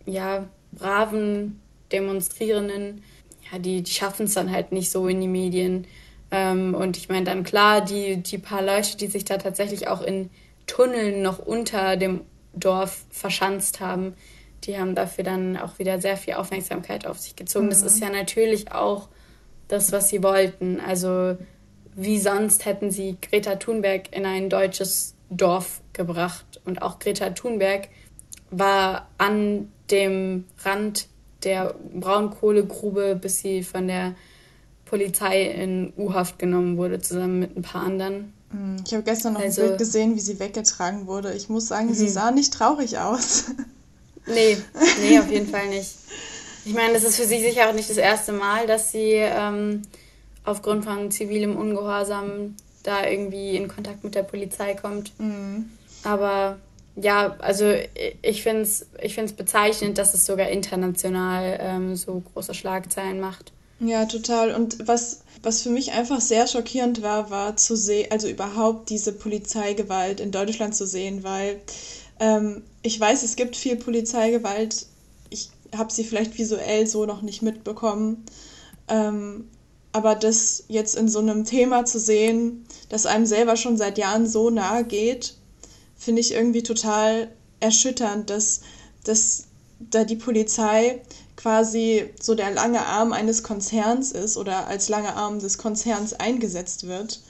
[0.05, 1.60] ja braven
[1.91, 3.03] Demonstrierenden,
[3.51, 5.88] ja, die, die schaffen es dann halt nicht so in die Medien.
[6.32, 10.01] Ähm, und ich meine dann klar, die, die paar Leute, die sich da tatsächlich auch
[10.01, 10.29] in
[10.67, 12.21] Tunneln noch unter dem
[12.53, 14.13] Dorf verschanzt haben,
[14.65, 17.67] die haben dafür dann auch wieder sehr viel Aufmerksamkeit auf sich gezogen.
[17.67, 17.69] Mhm.
[17.71, 19.08] Das ist ja natürlich auch
[19.69, 20.82] das, was sie wollten.
[20.82, 21.38] Also
[21.95, 26.62] wie sonst hätten sie Greta Thunberg in ein deutsches Dorf gebracht.
[26.65, 27.88] Und auch Greta Thunberg
[28.51, 31.08] war an dem Rand
[31.43, 34.15] der Braunkohlegrube, bis sie von der
[34.86, 38.34] Polizei in U-Haft genommen wurde, zusammen mit ein paar anderen.
[38.51, 41.34] Mm, ich habe gestern noch also, ein Bild gesehen, wie sie weggetragen wurde.
[41.34, 42.10] Ich muss sagen, sie mhm.
[42.10, 43.51] sah nicht traurig aus.
[44.25, 44.58] Nee,
[45.01, 45.95] nee, auf jeden Fall nicht.
[46.65, 49.82] Ich meine, das ist für sie sicher auch nicht das erste Mal, dass sie ähm,
[50.43, 55.12] aufgrund von zivilem Ungehorsam da irgendwie in Kontakt mit der Polizei kommt.
[55.19, 55.69] Mhm.
[56.04, 56.58] Aber
[56.95, 57.74] ja, also
[58.22, 63.52] ich finde es ich find's bezeichnend, dass es sogar international ähm, so große Schlagzeilen macht.
[63.80, 64.54] Ja, total.
[64.54, 69.13] Und was, was für mich einfach sehr schockierend war, war zu sehen, also überhaupt diese
[69.13, 71.62] Polizeigewalt in Deutschland zu sehen, weil
[72.19, 74.86] ähm, ich weiß, es gibt viel Polizeigewalt.
[75.75, 78.25] Habe sie vielleicht visuell so noch nicht mitbekommen.
[78.88, 79.49] Ähm,
[79.91, 84.27] aber das jetzt in so einem Thema zu sehen, das einem selber schon seit Jahren
[84.27, 85.36] so nahe geht,
[85.97, 87.29] finde ich irgendwie total
[87.60, 88.62] erschütternd, dass,
[89.03, 89.45] dass
[89.79, 91.01] da die Polizei
[91.36, 96.88] quasi so der lange Arm eines Konzerns ist oder als lange Arm des Konzerns eingesetzt
[96.88, 97.21] wird.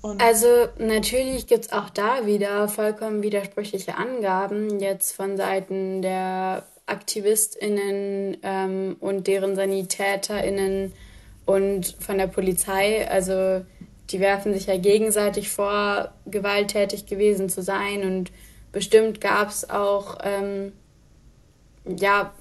[0.00, 0.46] Und also
[0.78, 8.96] natürlich gibt es auch da wieder vollkommen widersprüchliche Angaben jetzt von Seiten der AktivistInnen ähm,
[9.00, 10.92] und deren SanitäterInnen
[11.46, 13.08] und von der Polizei.
[13.08, 13.64] Also
[14.10, 18.32] die werfen sich ja gegenseitig vor, gewalttätig gewesen zu sein und
[18.72, 20.72] bestimmt gab es auch ähm,
[21.84, 22.32] ja,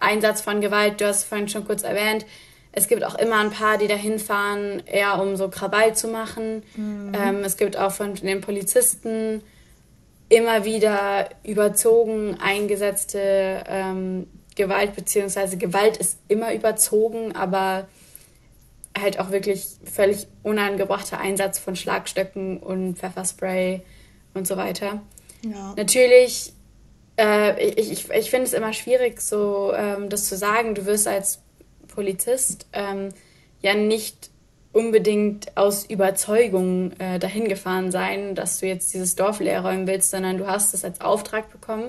[0.00, 2.26] Einsatz von Gewalt, du hast es vorhin schon kurz erwähnt.
[2.72, 6.62] Es gibt auch immer ein paar, die dahin fahren, eher um so Krawall zu machen.
[6.76, 7.12] Mhm.
[7.14, 9.42] Ähm, es gibt auch von den Polizisten
[10.28, 17.86] immer wieder überzogen eingesetzte ähm, Gewalt, beziehungsweise Gewalt ist immer überzogen, aber
[18.98, 23.82] halt auch wirklich völlig unangebrachter Einsatz von Schlagstöcken und Pfefferspray
[24.34, 25.02] und so weiter.
[25.42, 25.74] Ja.
[25.76, 26.54] Natürlich
[27.18, 30.74] äh, ich, ich, ich finde es immer schwierig, so ähm, das zu sagen.
[30.74, 31.40] Du wirst als
[31.88, 33.10] Polizist ähm,
[33.60, 34.30] ja nicht
[34.76, 40.10] unbedingt aus Überzeugung äh, dahin gefahren sein, dass du jetzt dieses Dorf leer räumen willst,
[40.10, 41.88] sondern du hast es als Auftrag bekommen.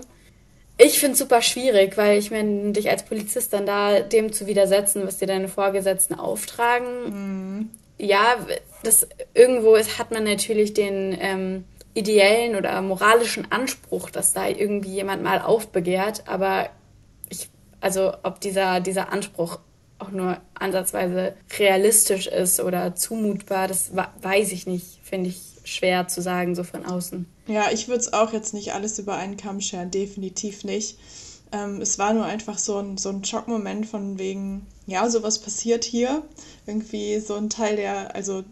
[0.78, 4.47] Ich finde es super schwierig, weil ich meine, dich als Polizist dann da dem zu
[4.47, 6.88] widersetzen, was dir deine Vorgesetzten auftragen.
[7.10, 7.69] Mhm.
[7.97, 8.38] Ja,
[8.84, 14.93] das irgendwo ist, hat man natürlich den ähm, ideellen oder moralischen Anspruch, dass da irgendwie
[14.93, 16.69] jemand mal aufbegehrt, aber
[17.28, 17.50] ich,
[17.82, 19.60] also ob dieser, dieser Anspruch
[20.00, 26.22] auch nur ansatzweise realistisch ist oder zumutbar, das weiß ich nicht, finde ich schwer zu
[26.22, 27.26] sagen, so von außen.
[27.48, 30.98] Ja, ich würde es auch jetzt nicht alles über einen Kamm scheren, definitiv nicht.
[31.52, 35.84] Ähm, es war nur einfach so ein, so ein Schockmoment von wegen, ja, sowas passiert
[35.84, 36.24] hier.
[36.66, 38.44] Irgendwie so ein Teil der, also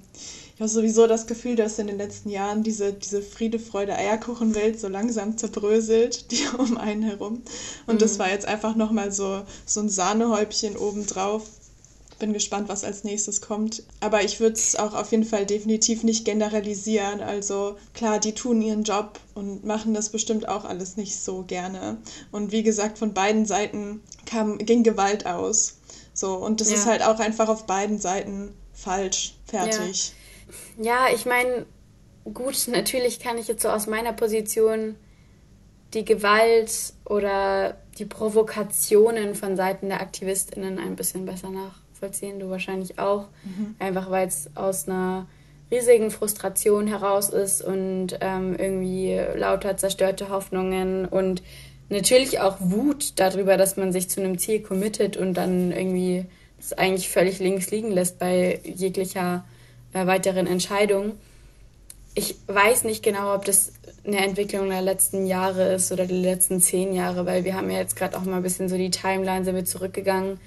[0.56, 4.80] ich habe sowieso das Gefühl, dass in den letzten Jahren diese, diese Friede, Freude, Eierkuchenwelt
[4.80, 7.42] so langsam zerbröselt, die um einen herum.
[7.88, 8.00] Und mhm.
[8.00, 11.44] das war jetzt einfach nochmal so, so ein Sahnehäubchen obendrauf.
[12.20, 13.84] Bin gespannt, was als nächstes kommt.
[14.00, 17.20] Aber ich würde es auch auf jeden Fall definitiv nicht generalisieren.
[17.20, 21.98] Also klar, die tun ihren Job und machen das bestimmt auch alles nicht so gerne.
[22.32, 25.80] Und wie gesagt, von beiden Seiten kam, ging Gewalt aus.
[26.14, 26.76] So, und das ja.
[26.78, 29.34] ist halt auch einfach auf beiden Seiten falsch.
[29.48, 30.08] Fertig.
[30.08, 30.25] Ja.
[30.78, 31.66] Ja, ich meine,
[32.34, 34.96] gut, natürlich kann ich jetzt so aus meiner Position
[35.94, 42.40] die Gewalt oder die Provokationen von Seiten der AktivistInnen ein bisschen besser nachvollziehen.
[42.40, 43.28] Du wahrscheinlich auch.
[43.44, 43.76] Mhm.
[43.80, 45.28] Einfach weil es aus einer
[45.72, 51.42] riesigen Frustration heraus ist und ähm, irgendwie lauter zerstörte Hoffnungen und
[51.90, 56.26] natürlich auch Wut darüber, dass man sich zu einem Ziel committet und dann irgendwie
[56.58, 59.44] das eigentlich völlig links liegen lässt bei jeglicher
[59.96, 61.14] äh, weiteren Entscheidungen.
[62.14, 63.74] Ich weiß nicht genau, ob das
[64.06, 67.78] eine Entwicklung der letzten Jahre ist oder der letzten zehn Jahre, weil wir haben ja
[67.78, 70.40] jetzt gerade auch mal ein bisschen so die Timeline, sind wir zurückgegangen.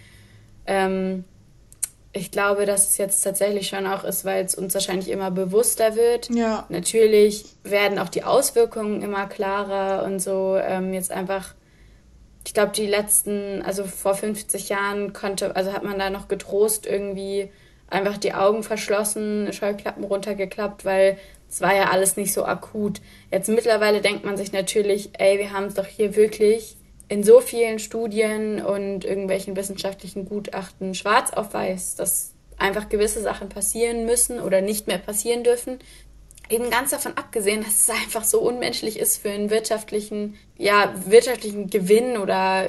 [0.67, 1.25] Ähm,
[2.13, 5.97] ich glaube, dass es jetzt tatsächlich schon auch ist, weil es uns wahrscheinlich immer bewusster
[5.97, 6.31] wird.
[6.31, 6.67] Ja.
[6.69, 10.57] Natürlich werden auch die Auswirkungen immer klarer und so.
[10.57, 11.55] Ähm, jetzt einfach,
[12.47, 16.87] ich glaube, die letzten, also vor 50 Jahren konnte, also hat man da noch getrost
[16.87, 17.51] irgendwie
[17.91, 23.01] einfach die Augen verschlossen, Scheuklappen runtergeklappt, weil es war ja alles nicht so akut.
[23.31, 26.77] Jetzt mittlerweile denkt man sich natürlich, ey, wir haben es doch hier wirklich
[27.09, 33.49] in so vielen Studien und irgendwelchen wissenschaftlichen Gutachten schwarz auf weiß, dass einfach gewisse Sachen
[33.49, 35.79] passieren müssen oder nicht mehr passieren dürfen.
[36.51, 41.71] Eben ganz davon abgesehen, dass es einfach so unmenschlich ist für einen wirtschaftlichen, ja, wirtschaftlichen
[41.71, 42.69] Gewinn oder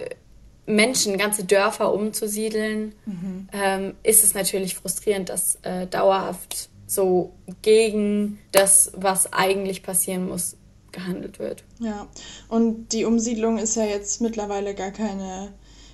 [0.70, 3.50] Menschen, ganze Dörfer umzusiedeln, mhm.
[3.52, 10.56] ähm, ist es natürlich frustrierend, dass äh, dauerhaft so gegen das, was eigentlich passieren muss,
[10.92, 11.64] gehandelt wird.
[11.80, 12.08] Ja,
[12.48, 15.54] und die Umsiedlung ist ja jetzt mittlerweile gar keine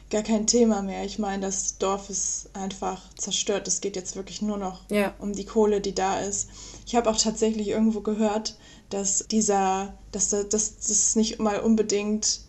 [0.09, 1.03] gar kein Thema mehr.
[1.03, 3.67] Ich meine, das Dorf ist einfach zerstört.
[3.67, 5.13] Es geht jetzt wirklich nur noch ja.
[5.19, 6.49] um die Kohle, die da ist.
[6.85, 8.55] Ich habe auch tatsächlich irgendwo gehört,
[8.89, 12.41] dass dieser, dass das, das nicht mal unbedingt,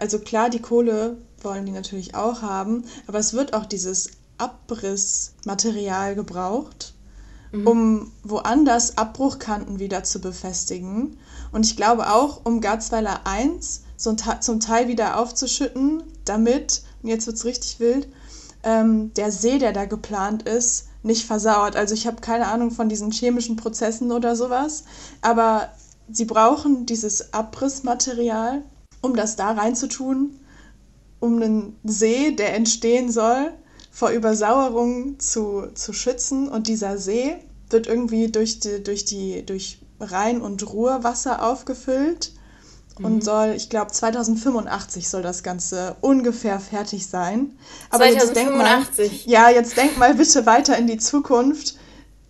[0.00, 6.14] also klar, die Kohle wollen die natürlich auch haben, aber es wird auch dieses Abrissmaterial
[6.14, 6.94] gebraucht
[7.52, 7.66] mhm.
[7.66, 11.16] um woanders Abbruchkanten wieder zu befestigen.
[11.52, 17.26] Und ich glaube auch, um Garzweiler 1 so zum Teil wieder aufzuschütten, damit, und jetzt
[17.26, 18.08] wird es richtig wild,
[18.62, 21.76] ähm, der See, der da geplant ist, nicht versauert.
[21.76, 24.84] Also ich habe keine Ahnung von diesen chemischen Prozessen oder sowas,
[25.22, 25.70] aber
[26.10, 28.62] sie brauchen dieses Abrissmaterial,
[29.00, 30.38] um das da reinzutun,
[31.20, 33.52] um einen See, der entstehen soll,
[33.90, 36.48] vor Übersauerung zu, zu schützen.
[36.48, 37.36] Und dieser See
[37.68, 42.32] wird irgendwie durch, die, durch, die, durch Rhein- und Ruhrwasser aufgefüllt
[43.02, 43.20] und mhm.
[43.22, 47.52] soll, ich glaube, 2085 soll das Ganze ungefähr fertig sein.
[47.90, 48.16] Aber 2085?
[48.16, 51.76] Jetzt denk mal, ja, jetzt denk mal bitte weiter in die Zukunft.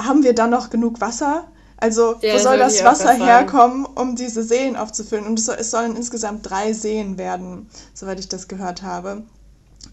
[0.00, 1.48] Haben wir dann noch genug Wasser?
[1.80, 5.26] Also, ja, wo soll das Wasser herkommen, um diese Seen aufzufüllen?
[5.26, 9.22] Und es, soll, es sollen insgesamt drei Seen werden, soweit ich das gehört habe.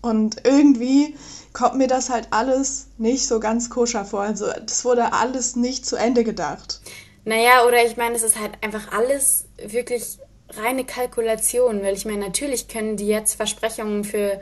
[0.02, 1.16] Und irgendwie
[1.54, 4.22] kommt mir das halt alles nicht so ganz koscher vor.
[4.22, 6.82] Also das wurde alles nicht zu Ende gedacht.
[7.26, 10.20] Naja, oder ich meine, es ist halt einfach alles wirklich
[10.50, 14.40] reine Kalkulation, weil ich meine, natürlich können die jetzt Versprechungen für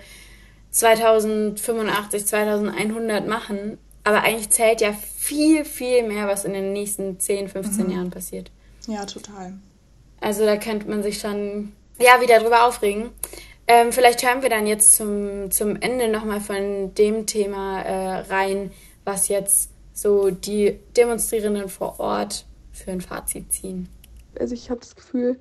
[0.72, 7.50] 2085, 2100 machen, aber eigentlich zählt ja viel, viel mehr, was in den nächsten 10,
[7.50, 7.92] 15 mhm.
[7.92, 8.52] Jahren passiert.
[8.88, 9.54] Ja, total.
[10.22, 13.10] Also da könnte man sich schon, ja, wieder drüber aufregen.
[13.68, 18.72] Ähm, vielleicht hören wir dann jetzt zum, zum Ende nochmal von dem Thema äh, rein,
[19.06, 23.90] was jetzt so die Demonstrierenden vor Ort für ein Fazit ziehen.
[24.40, 25.40] Also ich habe das Gefühl,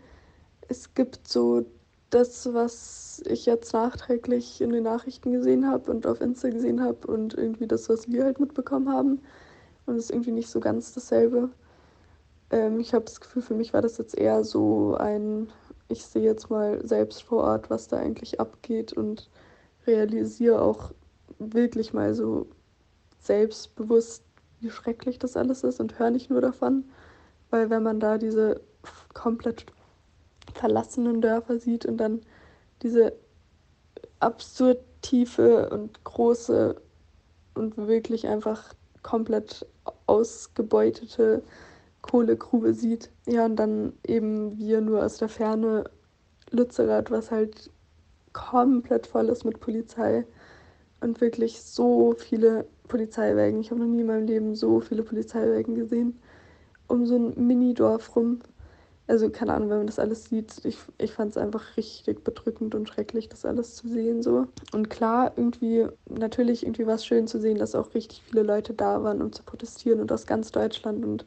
[0.68, 1.66] es gibt so
[2.14, 7.06] das, was ich jetzt nachträglich in den Nachrichten gesehen habe und auf Insta gesehen habe
[7.06, 9.20] und irgendwie das, was wir halt mitbekommen haben.
[9.86, 11.50] Und es ist irgendwie nicht so ganz dasselbe.
[12.50, 15.48] Ähm, ich habe das Gefühl, für mich war das jetzt eher so ein
[15.88, 19.28] ich sehe jetzt mal selbst vor Ort, was da eigentlich abgeht und
[19.86, 20.92] realisiere auch
[21.38, 22.46] wirklich mal so
[23.20, 24.24] selbstbewusst,
[24.60, 26.84] wie schrecklich das alles ist und höre nicht nur davon,
[27.50, 28.60] weil wenn man da diese
[29.12, 29.66] komplett
[30.54, 32.22] verlassenen Dörfer sieht und dann
[32.82, 33.12] diese
[34.20, 36.80] absurd tiefe und große
[37.54, 39.66] und wirklich einfach komplett
[40.06, 41.42] ausgebeutete
[42.02, 43.10] Kohlegrube sieht.
[43.26, 45.84] Ja, und dann eben wir nur aus der Ferne
[46.50, 47.70] Lützerath, was halt
[48.32, 50.26] komplett voll ist mit Polizei
[51.00, 53.60] und wirklich so viele Polizeiwägen.
[53.60, 56.20] Ich habe noch nie in meinem Leben so viele Polizeiwägen gesehen.
[56.86, 58.40] Um so ein Mini-Dorf rum.
[59.06, 62.74] Also keine Ahnung, wenn man das alles sieht, ich, ich fand es einfach richtig bedrückend
[62.74, 64.46] und schrecklich, das alles zu sehen so.
[64.72, 68.72] Und klar, irgendwie, natürlich irgendwie war es schön zu sehen, dass auch richtig viele Leute
[68.72, 71.26] da waren, um zu protestieren und aus ganz Deutschland und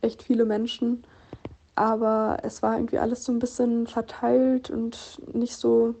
[0.00, 1.04] echt viele Menschen.
[1.74, 5.94] Aber es war irgendwie alles so ein bisschen verteilt und nicht so,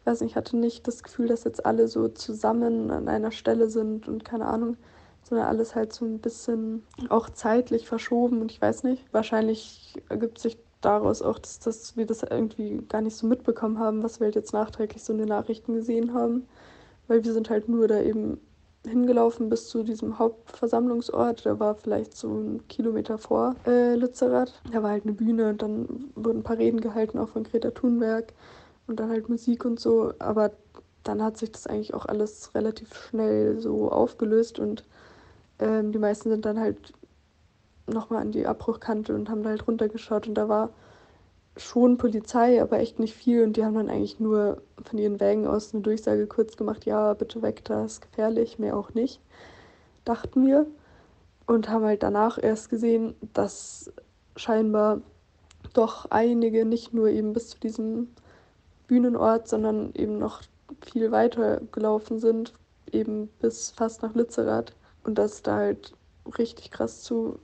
[0.00, 3.30] ich weiß nicht, ich hatte nicht das Gefühl, dass jetzt alle so zusammen an einer
[3.30, 4.76] Stelle sind und keine Ahnung,
[5.22, 9.04] sondern alles halt so ein bisschen auch zeitlich verschoben und ich weiß nicht.
[9.12, 14.02] Wahrscheinlich ergibt sich daraus auch, dass, dass wir das irgendwie gar nicht so mitbekommen haben,
[14.02, 16.46] was wir halt jetzt nachträglich so in den Nachrichten gesehen haben.
[17.08, 18.40] Weil wir sind halt nur da eben
[18.86, 21.44] hingelaufen bis zu diesem Hauptversammlungsort.
[21.44, 24.60] Der war vielleicht so einen Kilometer vor äh, Lützerath.
[24.72, 27.70] Da war halt eine Bühne und dann wurden ein paar Reden gehalten, auch von Greta
[27.70, 28.32] Thunberg
[28.86, 30.12] und dann halt Musik und so.
[30.18, 30.52] Aber
[31.02, 34.84] dann hat sich das eigentlich auch alles relativ schnell so aufgelöst und
[35.58, 36.92] ähm, die meisten sind dann halt
[37.86, 40.70] nochmal an die Abbruchkante und haben da halt runtergeschaut und da war
[41.56, 43.44] schon Polizei, aber echt nicht viel.
[43.44, 47.14] Und die haben dann eigentlich nur von ihren Wägen aus eine Durchsage kurz gemacht, ja,
[47.14, 49.20] bitte weg, das ist gefährlich, mehr auch nicht,
[50.04, 50.66] dachten wir.
[51.46, 53.92] Und haben halt danach erst gesehen, dass
[54.36, 55.02] scheinbar
[55.74, 58.08] doch einige nicht nur eben bis zu diesem
[58.86, 60.42] Bühnenort, sondern eben noch
[60.80, 62.54] viel weiter gelaufen sind,
[62.92, 64.74] eben bis fast nach Lützerath.
[65.04, 65.92] Und dass da halt
[66.38, 67.38] richtig krass zu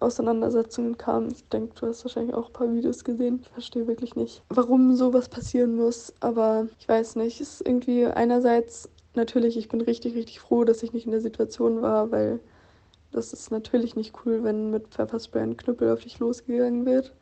[0.00, 1.28] Auseinandersetzungen kam.
[1.28, 3.40] Ich denke, du hast wahrscheinlich auch ein paar Videos gesehen.
[3.42, 6.12] Ich verstehe wirklich nicht, warum sowas passieren muss.
[6.20, 7.40] Aber ich weiß nicht.
[7.40, 11.20] Es ist irgendwie einerseits natürlich, ich bin richtig, richtig froh, dass ich nicht in der
[11.20, 12.40] Situation war, weil
[13.12, 17.14] das ist natürlich nicht cool, wenn mit Pfefferspray ein Knüppel auf dich losgegangen wird.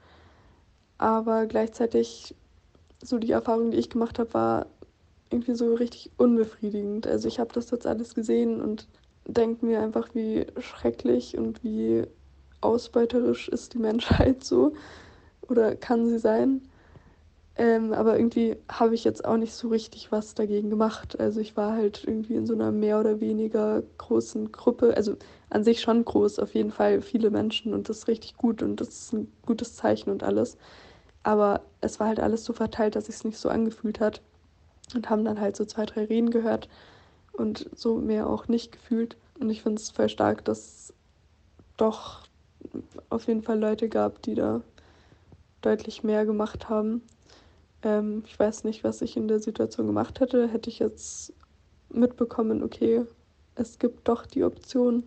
[0.98, 2.34] Aber gleichzeitig,
[3.02, 4.66] so die Erfahrung, die ich gemacht habe, war
[5.30, 7.06] irgendwie so richtig unbefriedigend.
[7.06, 8.88] Also ich habe das jetzt alles gesehen und
[9.26, 12.04] denke mir einfach, wie schrecklich und wie
[12.62, 14.72] ausbeuterisch ist die Menschheit so
[15.48, 16.62] oder kann sie sein.
[17.54, 21.20] Ähm, aber irgendwie habe ich jetzt auch nicht so richtig was dagegen gemacht.
[21.20, 24.96] Also ich war halt irgendwie in so einer mehr oder weniger großen Gruppe.
[24.96, 25.16] Also
[25.50, 28.80] an sich schon groß, auf jeden Fall viele Menschen und das ist richtig gut und
[28.80, 30.56] das ist ein gutes Zeichen und alles.
[31.22, 34.22] Aber es war halt alles so verteilt, dass es sich nicht so angefühlt hat.
[34.94, 36.68] Und haben dann halt so zwei, drei Reden gehört
[37.32, 39.16] und so mehr auch nicht gefühlt.
[39.40, 40.94] Und ich finde es voll stark, dass es
[41.76, 42.26] doch
[43.10, 44.62] auf jeden Fall Leute gab, die da
[45.60, 47.02] deutlich mehr gemacht haben.
[47.82, 50.48] Ähm, ich weiß nicht, was ich in der Situation gemacht hätte.
[50.48, 51.32] Hätte ich jetzt
[51.90, 53.04] mitbekommen, okay,
[53.54, 55.04] es gibt doch die Option,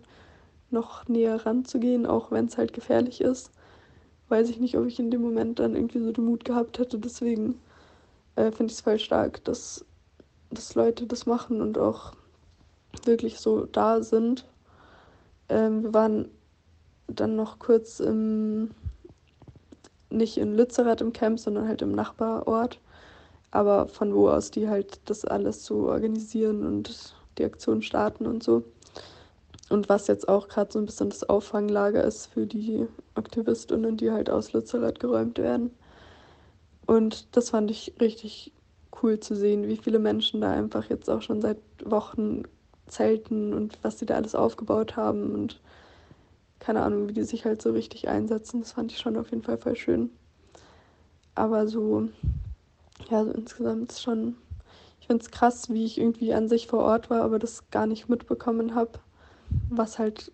[0.70, 3.50] noch näher ranzugehen, auch wenn es halt gefährlich ist.
[4.28, 6.98] Weiß ich nicht, ob ich in dem Moment dann irgendwie so den Mut gehabt hätte.
[6.98, 7.60] Deswegen
[8.34, 9.84] äh, finde ich es voll stark, dass,
[10.50, 12.12] dass Leute das machen und auch
[13.04, 14.44] wirklich so da sind.
[15.48, 16.28] Ähm, wir waren
[17.08, 18.70] dann noch kurz im,
[20.10, 22.80] nicht in Lützerath im Camp, sondern halt im Nachbarort.
[23.50, 28.42] Aber von wo aus die halt das alles so organisieren und die Aktion starten und
[28.42, 28.64] so.
[29.68, 34.10] Und was jetzt auch gerade so ein bisschen das Auffanglager ist für die AktivistInnen, die
[34.10, 35.70] halt aus Lützerath geräumt werden.
[36.86, 38.52] Und das fand ich richtig
[39.02, 42.44] cool zu sehen, wie viele Menschen da einfach jetzt auch schon seit Wochen
[42.86, 45.60] zelten und was sie da alles aufgebaut haben und
[46.66, 48.60] keine Ahnung, wie die sich halt so richtig einsetzen.
[48.60, 50.10] Das fand ich schon auf jeden Fall voll schön.
[51.36, 52.08] Aber so,
[53.08, 54.34] ja, so insgesamt ist schon,
[55.00, 57.86] ich finde es krass, wie ich irgendwie an sich vor Ort war, aber das gar
[57.86, 58.98] nicht mitbekommen habe,
[59.70, 60.32] was halt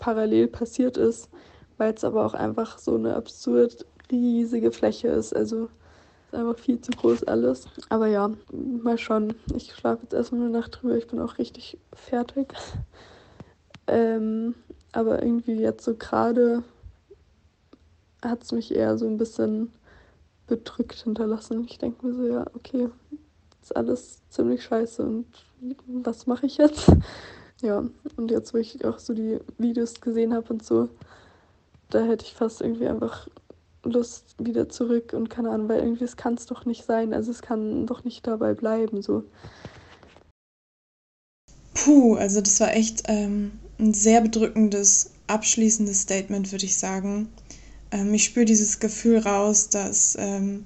[0.00, 1.30] parallel passiert ist,
[1.76, 5.36] weil es aber auch einfach so eine absurd riesige Fläche ist.
[5.36, 5.66] Also
[6.32, 7.68] ist einfach viel zu groß alles.
[7.90, 9.36] Aber ja, mal schauen.
[9.54, 10.96] Ich schlafe jetzt erstmal eine Nacht drüber.
[10.96, 12.52] Ich bin auch richtig fertig.
[13.86, 14.56] ähm,
[14.94, 16.62] aber irgendwie jetzt so gerade
[18.22, 19.72] hat es mich eher so ein bisschen
[20.46, 21.64] bedrückt hinterlassen.
[21.68, 22.88] Ich denke mir so, ja, okay,
[23.62, 25.26] ist alles ziemlich scheiße und
[25.86, 26.90] was mache ich jetzt?
[27.62, 27.82] Ja,
[28.16, 30.90] und jetzt, wo ich auch so die Videos gesehen habe und so,
[31.88, 33.26] da hätte ich fast irgendwie einfach
[33.84, 37.14] Lust wieder zurück und keine Ahnung, weil irgendwie es kann es doch nicht sein.
[37.14, 39.24] Also es kann doch nicht dabei bleiben so.
[41.72, 47.28] Puh, also das war echt ähm, ein sehr bedrückendes, abschließendes Statement, würde ich sagen.
[47.90, 50.64] Ähm, ich spüre dieses Gefühl raus, dass ähm,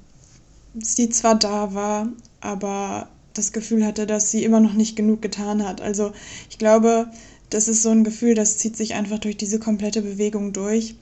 [0.75, 2.09] sie zwar da war,
[2.41, 5.81] aber das Gefühl hatte, dass sie immer noch nicht genug getan hat.
[5.81, 6.13] Also
[6.51, 7.11] ich glaube,
[7.51, 10.97] das ist so ein Gefühl, das zieht sich einfach durch diese komplette Bewegung durch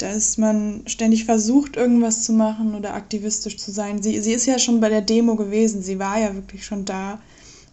[0.00, 4.02] dass man ständig versucht, irgendwas zu machen oder aktivistisch zu sein.
[4.02, 7.20] Sie, sie ist ja schon bei der Demo gewesen, sie war ja wirklich schon da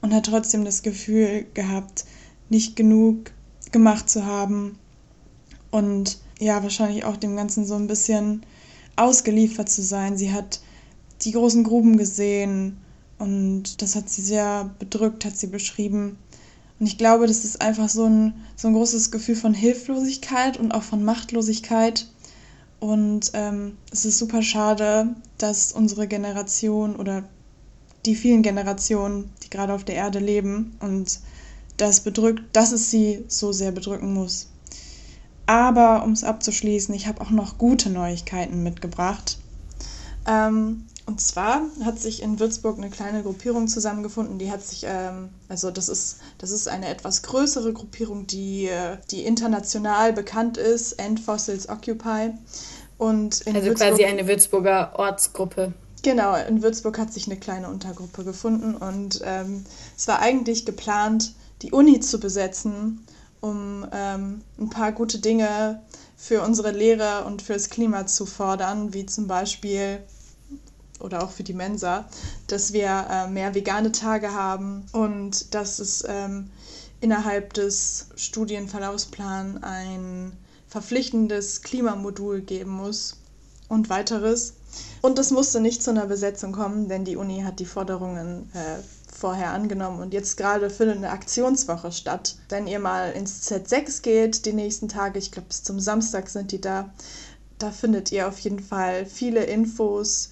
[0.02, 2.06] und hat trotzdem das Gefühl gehabt,
[2.50, 3.32] nicht genug
[3.72, 4.78] gemacht zu haben
[5.72, 8.46] und ja, wahrscheinlich auch dem Ganzen so ein bisschen
[8.96, 10.18] ausgeliefert zu sein.
[10.18, 10.62] Sie hat
[11.22, 12.78] die großen Gruben gesehen
[13.18, 16.18] und das hat sie sehr bedrückt, hat sie beschrieben.
[16.80, 20.72] Und ich glaube, das ist einfach so ein, so ein großes Gefühl von Hilflosigkeit und
[20.72, 22.08] auch von Machtlosigkeit,
[22.80, 27.24] und ähm, es ist super schade, dass unsere Generation oder
[28.06, 31.20] die vielen Generationen, die gerade auf der Erde leben und
[31.78, 34.48] das bedrückt, dass es sie so sehr bedrücken muss.
[35.46, 39.38] Aber um es abzuschließen, ich habe auch noch gute Neuigkeiten mitgebracht.
[40.28, 45.30] Ähm, und zwar hat sich in Würzburg eine kleine Gruppierung zusammengefunden, die hat sich, ähm,
[45.48, 48.70] also das ist, das ist eine etwas größere Gruppierung, die,
[49.10, 52.32] die international bekannt ist, End Fossils Occupy.
[52.98, 55.74] Und also Würzburg, quasi eine Würzburger Ortsgruppe.
[56.04, 59.64] Genau, in Würzburg hat sich eine kleine Untergruppe gefunden und ähm,
[59.96, 63.06] es war eigentlich geplant, die Uni zu besetzen,
[63.42, 65.82] um ähm, ein paar gute Dinge
[66.16, 70.00] für unsere Lehre und fürs Klima zu fordern, wie zum Beispiel
[71.00, 72.08] oder auch für die Mensa,
[72.48, 76.50] dass wir äh, mehr vegane Tage haben und dass es ähm,
[77.02, 80.34] innerhalb des Studienverlaufsplans ein
[80.68, 83.18] verpflichtendes Klimamodul geben muss
[83.70, 84.54] und weiteres.
[85.02, 88.80] Und es musste nicht zu einer Besetzung kommen, denn die Uni hat die Forderungen äh,
[89.18, 92.38] vorher angenommen und jetzt gerade findet eine Aktionswoche statt.
[92.50, 96.52] Wenn ihr mal ins Z6 geht, die nächsten Tage, ich glaube bis zum Samstag sind
[96.52, 96.90] die da,
[97.58, 100.30] da findet ihr auf jeden Fall viele Infos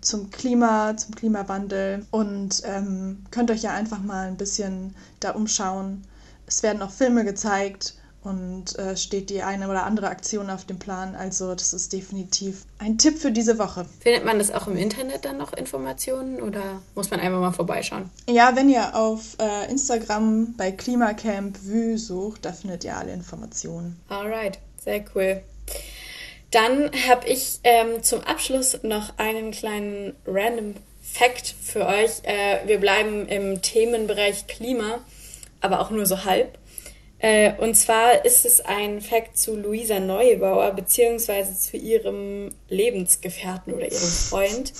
[0.00, 6.02] zum Klima, zum Klimawandel und ähm, könnt euch ja einfach mal ein bisschen da umschauen.
[6.46, 10.78] Es werden auch Filme gezeigt und äh, steht die eine oder andere Aktion auf dem
[10.78, 11.14] Plan.
[11.14, 13.86] Also das ist definitiv ein Tipp für diese Woche.
[14.00, 18.10] Findet man das auch im Internet dann noch Informationen oder muss man einfach mal vorbeischauen?
[18.28, 24.00] Ja, wenn ihr auf äh, Instagram bei Klimacamp Vue sucht, da findet ihr alle Informationen.
[24.08, 25.42] Alright, sehr cool.
[26.52, 32.22] Dann habe ich ähm, zum Abschluss noch einen kleinen random Fact für euch.
[32.22, 35.00] Äh, wir bleiben im Themenbereich Klima,
[35.60, 36.58] aber auch nur so halb.
[37.22, 43.84] Äh, und zwar ist es ein Fact zu Luisa Neubauer, beziehungsweise zu ihrem Lebensgefährten oder
[43.84, 44.72] ihrem Freund.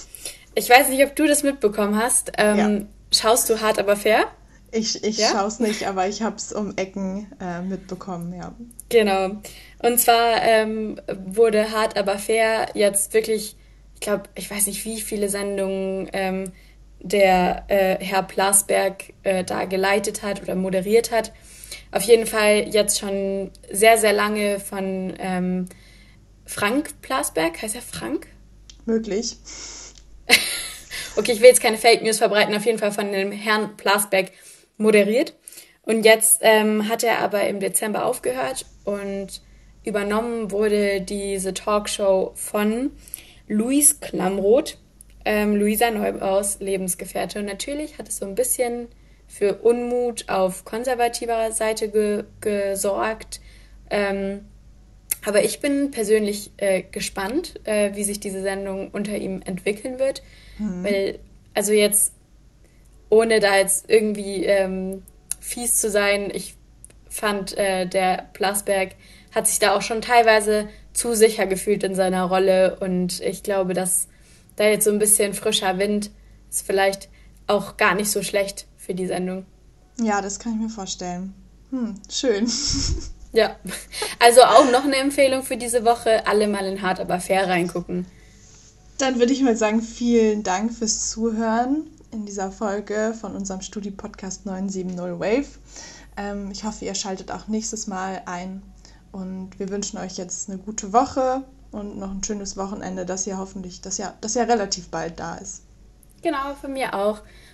[0.57, 2.33] Ich weiß nicht, ob du das mitbekommen hast.
[2.37, 2.87] Ähm, ja.
[3.13, 4.27] Schaust du hart aber fair?
[4.73, 5.29] Ich, ich ja?
[5.29, 8.53] schaue es nicht, aber ich habe es um Ecken äh, mitbekommen, ja.
[8.89, 9.37] Genau.
[9.79, 13.55] Und zwar ähm, wurde Hart aber fair jetzt wirklich,
[13.95, 16.53] ich glaube, ich weiß nicht, wie viele Sendungen ähm,
[16.99, 21.33] der äh, Herr Plasberg äh, da geleitet hat oder moderiert hat.
[21.93, 25.69] Auf jeden Fall jetzt schon sehr, sehr lange von ähm,
[26.47, 27.61] Frank Plasberg.
[27.61, 28.27] Heißt er Frank?
[28.87, 29.37] Möglich.
[31.17, 32.55] okay, ich will jetzt keine Fake News verbreiten.
[32.55, 34.33] Auf jeden Fall von dem Herrn Plasberg
[34.79, 35.35] moderiert.
[35.83, 39.43] Und jetzt ähm, hat er aber im Dezember aufgehört und
[39.85, 42.93] übernommen wurde diese Talkshow von
[43.49, 44.79] Luis Klamroth,
[45.25, 47.41] ähm, Luisa Neubaus Lebensgefährte.
[47.41, 48.89] Und natürlich hat es so ein bisschen
[49.27, 53.41] für Unmut auf konservativer Seite ge gesorgt.
[53.91, 54.47] Ähm,
[55.25, 60.23] aber ich bin persönlich äh, gespannt, äh, wie sich diese Sendung unter ihm entwickeln wird.
[60.59, 60.85] Mhm.
[60.85, 61.19] Weil,
[61.55, 62.13] also jetzt
[63.09, 65.03] ohne da jetzt irgendwie ähm,
[65.41, 66.55] fies zu sein, ich
[67.09, 68.93] fand, äh, der Plasberg
[69.35, 73.75] hat sich da auch schon teilweise zu sicher gefühlt in seiner Rolle und ich glaube,
[73.75, 74.09] dass
[74.57, 76.11] da jetzt so ein bisschen frischer Wind
[76.51, 77.09] ist vielleicht
[77.47, 79.47] auch gar nicht so schlecht für die Sendung.
[80.01, 81.35] Ja, das kann ich mir vorstellen.
[81.71, 82.51] Hm, schön.
[83.35, 83.57] Ja,
[84.19, 88.07] also auch noch eine Empfehlung für diese Woche, alle mal in Hart aber fair reingucken.
[88.99, 94.45] Dann würde ich mal sagen, vielen Dank fürs Zuhören in dieser Folge von unserem Studi-Podcast
[94.45, 95.47] 970 Wave.
[96.19, 98.63] Ähm, ich hoffe, ihr schaltet auch nächstes Mal ein
[99.13, 103.39] und wir wünschen euch jetzt eine gute Woche und noch ein schönes Wochenende, das ja
[103.39, 105.63] hoffentlich, das ja, das ja relativ bald da ist.
[106.23, 107.23] Genau, von mir auch.